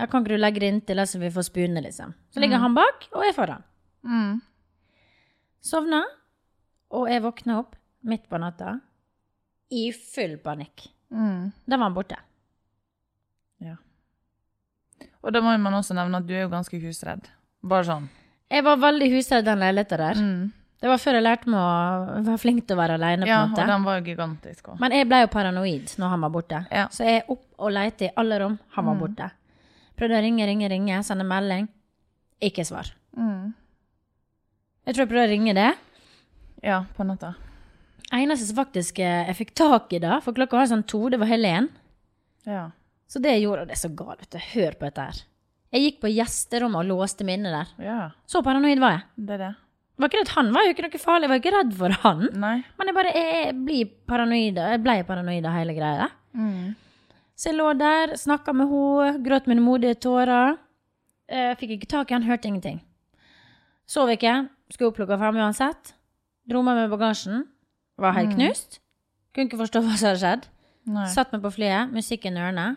[0.00, 2.14] jeg Kan ikke du legge det inntil, så vi får spune, liksom.
[2.32, 3.66] Så ligger han bak, og jeg foran.
[4.00, 4.38] Mm.
[5.60, 6.04] Sovna,
[6.90, 7.76] og jeg våkna opp
[8.08, 8.78] midt på natta
[9.70, 10.88] i full panikk.
[11.12, 11.50] Mm.
[11.64, 12.16] Da var han borte.
[13.60, 13.76] Ja.
[15.20, 17.28] Og da må man også nevne at du er jo ganske husredd.
[17.60, 18.08] Bare sånn.
[18.50, 20.22] Jeg var veldig husredd den leiligheten der.
[20.24, 20.48] Mm.
[20.80, 23.28] Det var før jeg lærte meg å være flink til å være alene.
[23.28, 24.80] Ja, og den var jo gigantisk også.
[24.80, 26.62] Men jeg ble jo paranoid når han var borte.
[26.72, 26.86] Ja.
[26.94, 28.56] Så jeg er opp og leter i alle rom.
[28.78, 29.28] Han var borte.
[30.00, 31.68] Prøvde å ringe, ringe, ringe, sende melding.
[32.40, 32.88] Ikke svar.
[33.12, 33.52] Mm.
[34.86, 35.70] Jeg tror jeg prøvde å ringe det.
[36.64, 37.34] Ja, på natta.
[38.12, 41.20] Eneste som faktisk eh, jeg fikk tak i da, for klokka var sånn to, det
[41.20, 41.68] var Helen.
[42.48, 42.70] Ja.
[43.10, 44.40] Så det gjorde, det så galt, vet du.
[44.54, 45.20] Hør på dette her.
[45.70, 47.68] Jeg gikk på gjesterommet og låste meg inne der.
[47.86, 49.04] Ja, Så paranoid var jeg.
[49.28, 49.50] det er det.
[50.00, 51.94] Det var ikke redd, Han var jo ikke noe farlig, jeg var ikke redd for
[52.02, 52.20] han.
[52.40, 52.54] Nei.
[52.80, 56.06] Men jeg bare jeg, jeg blir paranoid, jeg ble paranoid av hele greia.
[56.32, 56.70] Mm.
[57.36, 60.56] Så jeg lå der, snakka med henne, gråt mine modige tårer.
[61.30, 62.80] Jeg fikk ikke tak i han, hørte ingenting.
[63.90, 64.34] Sov ikke,
[64.70, 65.94] skulle opp klokka fem uansett.
[66.46, 67.44] Dro meg med bagasjen.
[68.00, 68.78] Var helt knust.
[69.34, 70.46] Kunne ikke forstå hva som hadde skjedd.
[70.90, 71.08] Nei.
[71.12, 72.68] Satt meg på flyet, musikken i ørene,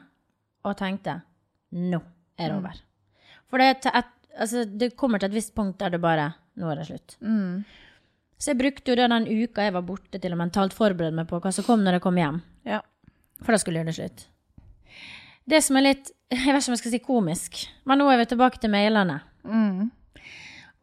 [0.65, 1.21] og tenkte
[1.73, 2.01] nå
[2.37, 2.81] er det over.
[3.49, 6.81] For det, et, altså, det kommer til et visst punkt der det bare nå er
[6.81, 7.15] det slutt.
[7.21, 7.63] Mm.
[8.37, 11.29] Så jeg brukte jo det den uka jeg var borte, til å mentalt forberede meg
[11.29, 12.41] på hva som kom når jeg kom hjem.
[12.67, 12.81] Ja.
[13.41, 14.27] For da skulle jeg gjøre det slutt.
[15.49, 18.23] Det som er litt jeg vet ikke om jeg skal si komisk, men nå er
[18.23, 19.19] vi tilbake til mailene.
[19.45, 19.91] Mm.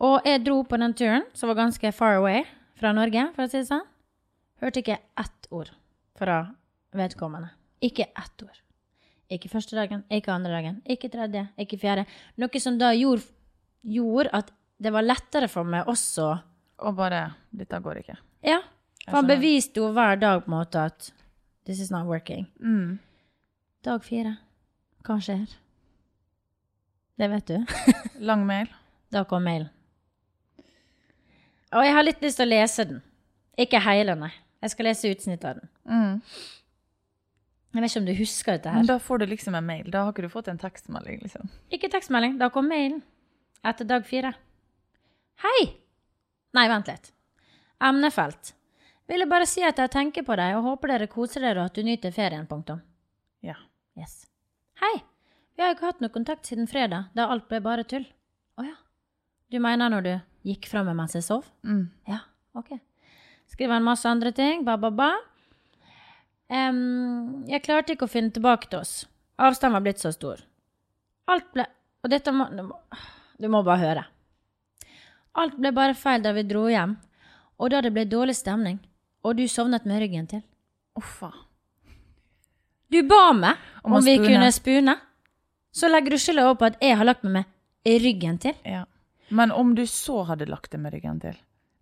[0.01, 2.45] Og jeg dro på den turen, som var ganske far away
[2.81, 3.85] fra Norge, for å si det sånn.
[4.61, 5.73] Hørte ikke ett ord
[6.17, 6.41] fra
[6.97, 7.53] vedkommende.
[7.85, 8.57] Ikke ett ord.
[9.31, 12.07] Ikke første dagen, ikke andre dagen, ikke tredje, ikke fjerde.
[12.41, 13.29] Noe som da gjorde,
[13.87, 16.27] gjorde at det var lettere for meg også
[16.81, 18.15] Og bare Dette går ikke.
[18.45, 18.63] Ja.
[19.05, 21.11] For han beviste jo hver dag på en måte at
[21.69, 22.47] this is not working.
[22.61, 22.99] Mm.
[23.85, 24.39] Dag fire.
[25.05, 25.53] Hva skjer?
[27.21, 27.77] Det vet du.
[28.31, 28.73] Lang mail.
[29.13, 29.69] Da kom mailen.
[31.77, 33.03] Og jeg har litt lyst til å lese den.
[33.61, 34.33] Ikke hele, nei.
[34.61, 35.71] Jeg skal lese utsnitt av den.
[35.89, 36.17] Mm.
[37.71, 38.83] Jeg vet ikke om du husker dette her.
[38.83, 39.91] Men da får du liksom en mail.
[39.93, 41.51] Da har ikke du fått en tekstmelding, liksom.
[41.71, 42.35] Ikke tekstmelding.
[42.41, 43.01] Da kom mailen.
[43.63, 44.33] Etter dag fire.
[45.45, 45.61] Hei!
[46.57, 47.13] Nei, vent litt.
[47.81, 48.55] Emnefelt.
[49.11, 51.79] Ville bare si at jeg tenker på deg og håper dere koser dere og at
[51.79, 52.49] du nyter ferien.
[52.51, 52.83] Punktum.
[53.47, 53.57] Ja.
[53.99, 54.25] Yes.
[54.83, 54.97] Hei!
[55.55, 58.07] Vi har ikke hatt noe kontakt siden fredag, da alt ble bare tull.
[58.59, 58.77] Å ja.
[59.53, 60.13] Du mener når du
[60.47, 61.45] gikk fra meg mens jeg sov?
[61.67, 61.89] Mm.
[62.09, 62.21] Ja,
[62.57, 62.75] ok.
[63.51, 65.11] Skriver en masse andre ting, ba, ba, ba.
[66.51, 68.95] Um, jeg klarte ikke å finne tilbake til oss.
[69.39, 70.41] Avstanden var blitt så stor.
[71.31, 71.65] Alt ble
[72.03, 72.79] Og dette må Du må,
[73.39, 74.05] du må bare høre.
[75.39, 76.97] Alt ble bare feil da vi dro hjem,
[77.61, 78.81] og da det ble dårlig stemning,
[79.23, 80.41] og du sovnet med ryggen til.
[80.99, 81.31] Uffa.
[82.91, 84.27] Du ba meg Om om, vi spune.
[84.27, 84.97] kunne spune.
[85.71, 88.57] Så legger du skylda over på at jeg har lagt meg med ryggen til.
[88.67, 88.83] Ja.
[89.31, 91.37] Men om du så hadde lagt det med ryggen til?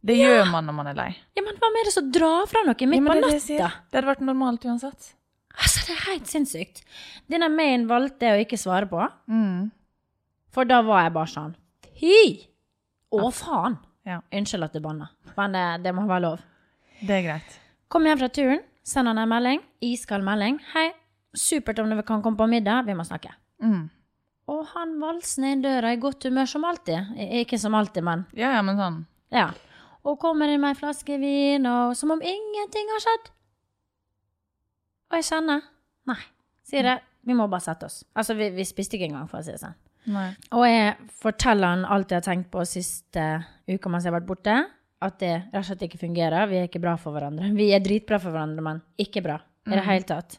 [0.05, 1.09] Det gjør man når man er lei.
[1.35, 3.29] Ja, men hva med det som drar fra noe midt Ja, på natta?
[3.33, 3.71] er det jeg?
[3.91, 5.09] Det hadde vært normalt uansett.
[5.59, 6.85] Altså, det er helt sinnssykt.
[7.29, 9.71] Denne mailen valgte jeg å ikke svare på, Mm.
[10.55, 11.57] for da var jeg bare sånn
[11.99, 12.47] Fy!
[13.13, 13.79] Å, faen!
[14.07, 16.39] Ja, Unnskyld at du banna, men det, det må være lov.
[17.03, 17.59] det er greit.
[17.89, 20.61] Kom hjem fra turen, send han en melding, iskald melding.
[20.75, 20.93] Hei,
[21.35, 23.35] supert om du kan komme på middag, vi må snakke.
[23.61, 23.91] Mm.
[24.49, 27.11] Og han valser ned døra i godt humør som alltid.
[27.43, 29.01] Ikke som alltid, men Ja, ja, men sånn.
[29.35, 29.51] ja.
[30.09, 33.27] Og kommer inn med ei flaske vin, og som om ingenting har skjedd.
[35.11, 35.63] Og jeg kjenner
[36.09, 36.21] Nei,
[36.65, 37.03] sier jeg.
[37.29, 37.99] Vi må bare sette oss.
[38.17, 39.75] Altså, vi, vi spiste ikke engang, for å si det sånn.
[40.09, 40.31] Nei.
[40.57, 43.25] Og jeg forteller han alt jeg har tenkt på siste
[43.69, 44.55] uka mens jeg har vært borte.
[45.05, 46.49] At det rett og slett ikke fungerer.
[46.49, 47.51] Vi er ikke bra for hverandre.
[47.59, 49.37] Vi er dritbra for hverandre, men ikke bra
[49.69, 50.39] i det hele tatt.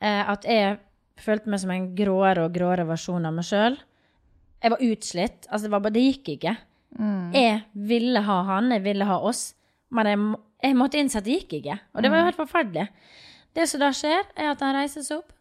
[0.00, 0.78] Eh, at jeg
[1.24, 3.78] følte meg som en gråere og gråere versjon av meg sjøl.
[4.60, 5.46] Jeg var utslitt.
[5.48, 6.56] Altså, det, var bare, det gikk ikke.
[7.32, 7.60] Jeg
[7.90, 9.54] ville ha han, jeg ville ha oss,
[9.94, 10.18] men jeg,
[10.66, 11.78] jeg måtte innse at det gikk ikke.
[11.94, 12.88] Og det var jo helt forferdelig.
[13.56, 15.32] Det som da skjer, er at han reiser seg opp,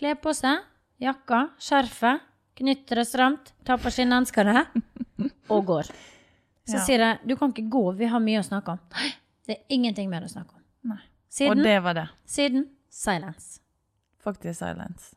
[0.00, 0.64] kler på seg
[1.00, 2.24] jakka, skjerfet,
[2.60, 4.64] knytter det stramt, tar på skinnhanskene
[5.54, 5.88] og går.
[6.68, 6.82] Så Ja.
[6.84, 8.82] sier jeg du kan ikke gå, vi har mye å snakke om.
[9.46, 10.62] Det er ingenting mer å snakke om.
[10.92, 11.00] Nei.
[11.48, 12.08] Og det var det.
[12.26, 13.59] siden silence.
[14.24, 15.14] Faktisk silence.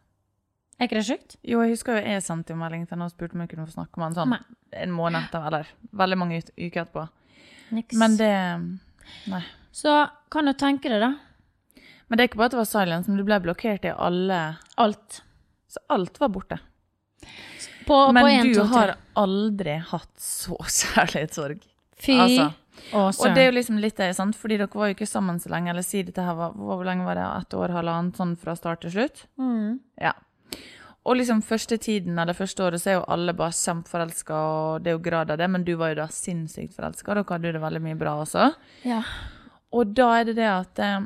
[0.79, 1.35] Er ikke det sjukt?
[1.45, 3.67] Jo, jeg husker jo jeg sendte jo melding til henne og spurte om jeg kunne
[3.67, 4.39] få snakke med han sånn Nei.
[4.83, 5.69] en måned etter, eller
[6.01, 7.03] veldig mange uker etterpå.
[7.77, 7.97] Niks.
[7.99, 8.31] Men det
[9.31, 9.43] Nei.
[9.73, 9.93] Så
[10.33, 11.13] kan du tenke deg, da.
[12.07, 14.39] Men det er ikke bare at det var silence, men du ble blokkert i alle
[14.81, 15.21] Alt.
[15.73, 16.59] Så alt var borte.
[17.87, 21.63] På, på Men en, du to, har aldri hatt så kjærlighetssorg.
[22.03, 22.49] Fy altså.
[22.91, 24.35] og Og det er jo liksom litt det, sant?
[24.39, 25.71] Fordi dere var jo ikke sammen så lenge.
[25.71, 27.25] Eller si dette her var Hvor lenge var det?
[27.41, 29.25] Ett år, halvannet, sånn fra start til slutt?
[29.39, 29.79] Mm.
[30.01, 30.13] Ja.
[31.03, 34.91] Og liksom første tiden, eller første året, så er jo alle bare kjempeforelska, og det
[34.91, 37.11] er jo grad av det, men du var jo da sinnssykt forelska.
[37.11, 38.45] Dere hadde jo det veldig mye bra også.
[38.87, 39.01] Ja.
[39.75, 41.03] Og da er det det at eh,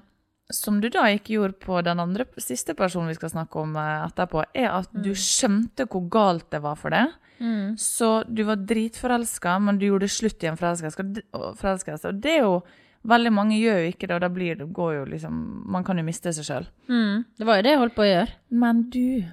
[0.53, 4.05] Som du da ikke gjorde på den andre siste personen vi skal snakke om eh,
[4.05, 7.15] etterpå, er at du skjønte hvor galt det var for deg.
[7.43, 7.75] Mm.
[7.77, 12.09] Så du var dritforelska, men du gjorde slutt i en forelskelse.
[12.09, 12.59] Og det er jo
[13.07, 15.35] Veldig mange gjør jo ikke det, og da blir det, går jo liksom
[15.71, 16.65] Man kan jo miste seg sjøl.
[16.89, 17.23] Mm.
[17.39, 18.33] Det var jo det jeg holdt på å gjøre.
[18.63, 19.23] Men du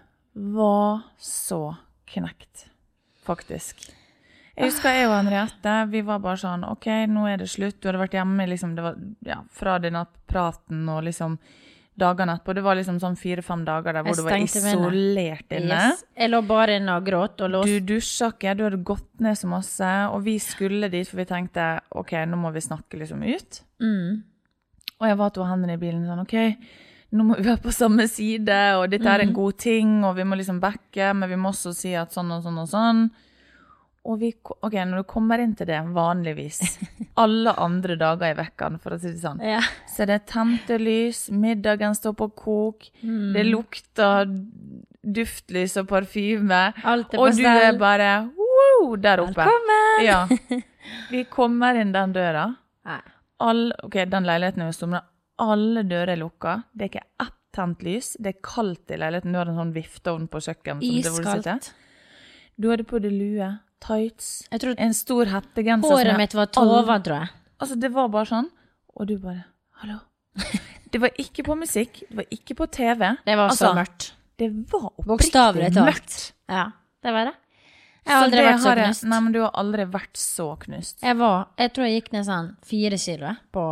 [0.54, 1.60] var så
[2.12, 2.68] knekt,
[3.26, 3.88] faktisk.
[4.54, 7.80] Jeg husker jeg og Henriette, vi var bare sånn OK, nå er det slutt.
[7.80, 11.34] Du hadde vært hjemme liksom, det var, ja, fra denne praten og liksom
[11.98, 12.54] dagene etterpå.
[12.54, 14.50] Det var liksom sånn fire-fem dager der hvor du var inne.
[14.50, 15.80] isolert inne.
[15.90, 16.04] Yes.
[16.18, 17.70] Jeg lå bare inne og gråt og låst.
[17.70, 21.28] Du dusja ikke, du hadde gått ned så masse, og vi skulle dit, for vi
[21.30, 23.60] tenkte OK, nå må vi snakke liksom ut.
[23.82, 24.24] Mm.
[25.00, 26.36] Og jeg var til Henry i bilen sånn OK,
[27.14, 30.26] nå må vi være på samme side, og dette er en god ting, og vi
[30.26, 33.06] må liksom backe, men vi må også si at sånn og sånn og sånn.
[34.04, 36.58] Og vi, ok, når du kommer inn til det, vanligvis,
[37.22, 39.62] alle andre dager i vekken, for å si det sånn, Ja.
[39.88, 43.32] så er det tente lys, middagen står på kok, Mm.
[43.32, 44.28] det lukter
[45.04, 49.40] duftlys og parfyme, og du er bare wow, der oppe.
[49.40, 50.04] Velkommen!
[50.04, 50.26] Ja.
[51.10, 52.50] Vi kommer inn den døra.
[53.40, 55.00] All, ok, den leiligheten er jo men
[55.42, 56.58] alle dører er lukka.
[56.72, 58.12] Det er ikke ett tent lys.
[58.20, 59.32] Det er kaldt i leiligheten.
[59.34, 60.84] Du har en sånn vifteovn på kjøkkenet.
[61.00, 61.72] Iskaldt.
[62.60, 63.48] Du hadde på deg lue,
[63.84, 65.90] tights, en stor hettegenser.
[65.90, 67.30] håret mitt var tova, tror jeg.
[67.60, 68.50] Altså, det var bare sånn.
[68.96, 69.44] Og du bare
[69.82, 69.98] Hallo?
[70.94, 73.00] Det var ikke på musikk, det var ikke på TV.
[73.26, 74.12] Det var Altså, så mørkt.
[74.38, 76.32] Det var oppriktig mørkt.
[76.48, 76.68] Ja,
[77.02, 77.32] det var det.
[78.04, 79.04] Jeg har Så aldri vært så har jeg- knust.
[79.10, 81.02] Nei, men du har aldri vært så knust.
[81.02, 83.64] Jeg var, jeg tror jeg gikk ned sånn fire kilo på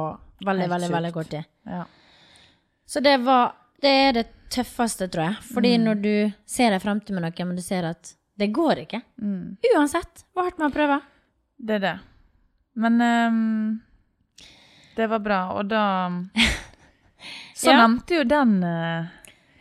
[0.45, 1.45] veldig, veldig, veldig kort tid.
[1.67, 1.85] Ja.
[2.87, 5.37] Så det var, det er det tøffeste, tror jeg.
[5.55, 5.85] Fordi Mm.
[5.85, 9.01] når du ser deg frem til med noe, men du ser at det går ikke.
[9.23, 9.57] Mm.
[9.73, 11.01] Uansett hvor hardt man prøver.
[11.63, 11.95] Det er det.
[12.83, 13.81] Men um,
[14.97, 15.85] det var bra, og da
[17.55, 17.77] Så Ja.
[17.85, 19.07] nevnte jo den uh,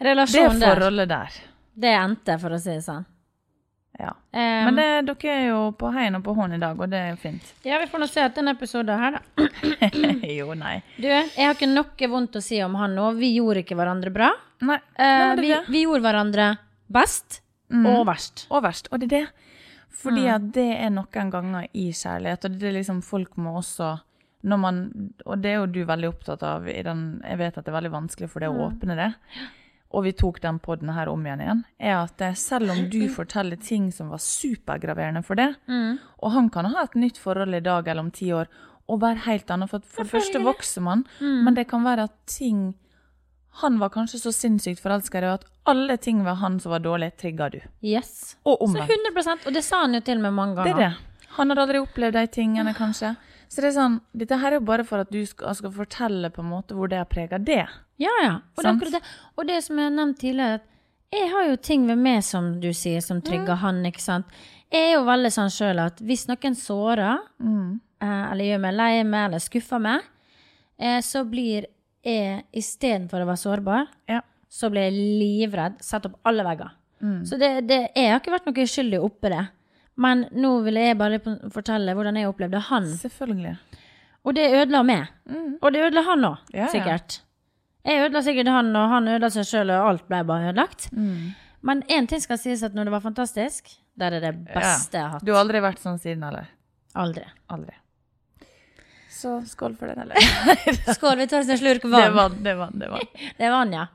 [0.02, 1.36] Relasjonen der, forholdet der.
[1.78, 3.04] det endte, for å si det sånn.
[4.00, 4.16] Ja.
[4.34, 4.40] Um,
[4.72, 7.12] Men det, dere er jo på heien og på hånd i dag, og det er
[7.12, 7.52] jo fint.
[7.68, 9.46] Ja, vi får nå se etter denne episoden her, da.
[10.40, 10.80] jo, nei.
[10.98, 13.12] Du, jeg har ikke noe vondt å si om han nå.
[13.20, 14.32] Vi gjorde ikke hverandre bra.
[14.66, 15.62] Nei, uh, det vi, det.
[15.70, 16.50] vi gjorde hverandre
[16.92, 17.86] best Mm.
[17.86, 18.48] og verst.
[18.52, 18.88] Og verst.
[18.92, 19.28] Og det er det.
[20.02, 20.36] Fordi Mm.
[20.36, 24.00] at det er noen ganger i kjærlighet, og det er liksom folk må også
[24.44, 27.66] når man, Og det er jo du veldig opptatt av i den Jeg vet at
[27.66, 28.80] det er veldig vanskelig for deg å Mm.
[28.80, 29.14] åpne det.
[29.94, 31.64] Og vi tok den podden her om igjen igjen.
[31.80, 36.00] Er at selv om du forteller ting som var supergraverende for det, Mm.
[36.24, 38.48] og han kan ha et nytt forhold i dag eller om ti år
[38.90, 41.44] og være helt annet, for, for det første vokser man, Mm.
[41.44, 42.74] men det kan være at ting
[43.60, 46.80] Han var kanskje så sinnssykt forelska i deg at alle ting ved han som var
[46.80, 47.60] dårlig, trigga du.
[47.84, 48.38] Yes.
[48.46, 48.92] Og Så omvendt.
[49.16, 50.86] 100% Og det sa han jo til meg mange mange Det ganger.
[50.86, 51.28] er det.
[51.38, 53.16] Han hadde aldri opplevd de tingene, kanskje.
[53.50, 56.30] Så det er sånn, dette her er jo bare for at du skal, skal fortelle
[56.32, 57.66] på en måte hvor det har prega det.
[58.00, 58.40] Ja, ja.
[58.58, 59.02] Og det, det.
[59.38, 60.64] og det som jeg har nevnt tidligere, at
[61.12, 64.26] jeg har jo ting ved meg, som du sier, som trigger han, ikke sant.
[64.72, 67.82] Jeg er jo veldig sånn sjøl at hvis noen sårer, Mm.
[68.02, 70.02] eh, eller gjør meg lei meg, eller skuffer meg,
[70.80, 71.66] eh, så blir
[72.04, 74.22] jeg istedenfor å være sårbar, Ja.
[74.50, 76.72] så ble jeg livredd, Satt opp alle vegger.
[77.02, 77.26] Mm.
[77.26, 79.44] Så det, det, jeg har ikke vært noe skyldig oppi det.
[80.02, 81.20] Men nå vil jeg bare
[81.54, 82.86] fortelle hvordan jeg opplevde han.
[83.02, 83.56] Selvfølgelig.
[84.26, 85.08] Og det ødela meg.
[85.30, 85.58] Mm.
[85.62, 86.98] Og det ødela han òg, Ja, ja.
[87.84, 90.92] Jeg ødela sikkert han, og han ødela seg sjøl, og alt ble bare ødelagt.
[90.94, 91.32] Mm.
[91.66, 95.02] Men én ting skal sies at når det var fantastisk, det er det beste jeg
[95.02, 95.26] har hatt.
[95.26, 96.50] Du har aldri vært sånn siden, eller?
[96.98, 97.26] Aldri.
[97.50, 97.74] Aldri.
[99.12, 100.16] Så skål for den, eller?
[100.96, 102.38] Skål, vi tar oss en slurk Det vann.
[102.38, 102.54] det det.
[102.56, 102.80] vann.
[102.80, 103.04] det, var.
[103.38, 103.88] Det er vann, ja.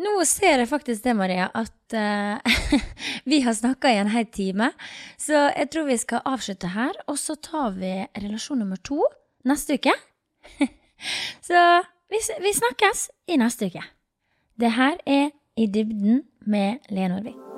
[0.00, 2.80] Nå ser jeg faktisk det, Maria, at uh,
[3.30, 4.70] vi har snakka i en hel time.
[5.20, 7.92] Så jeg tror vi skal avslutte her, og så tar vi
[8.22, 9.02] relasjon nummer to
[9.48, 9.96] neste uke.
[11.48, 11.66] så
[12.12, 13.84] vi, vi snakkes i neste uke.
[14.60, 17.49] Det her er I dybden med Lene Norvik.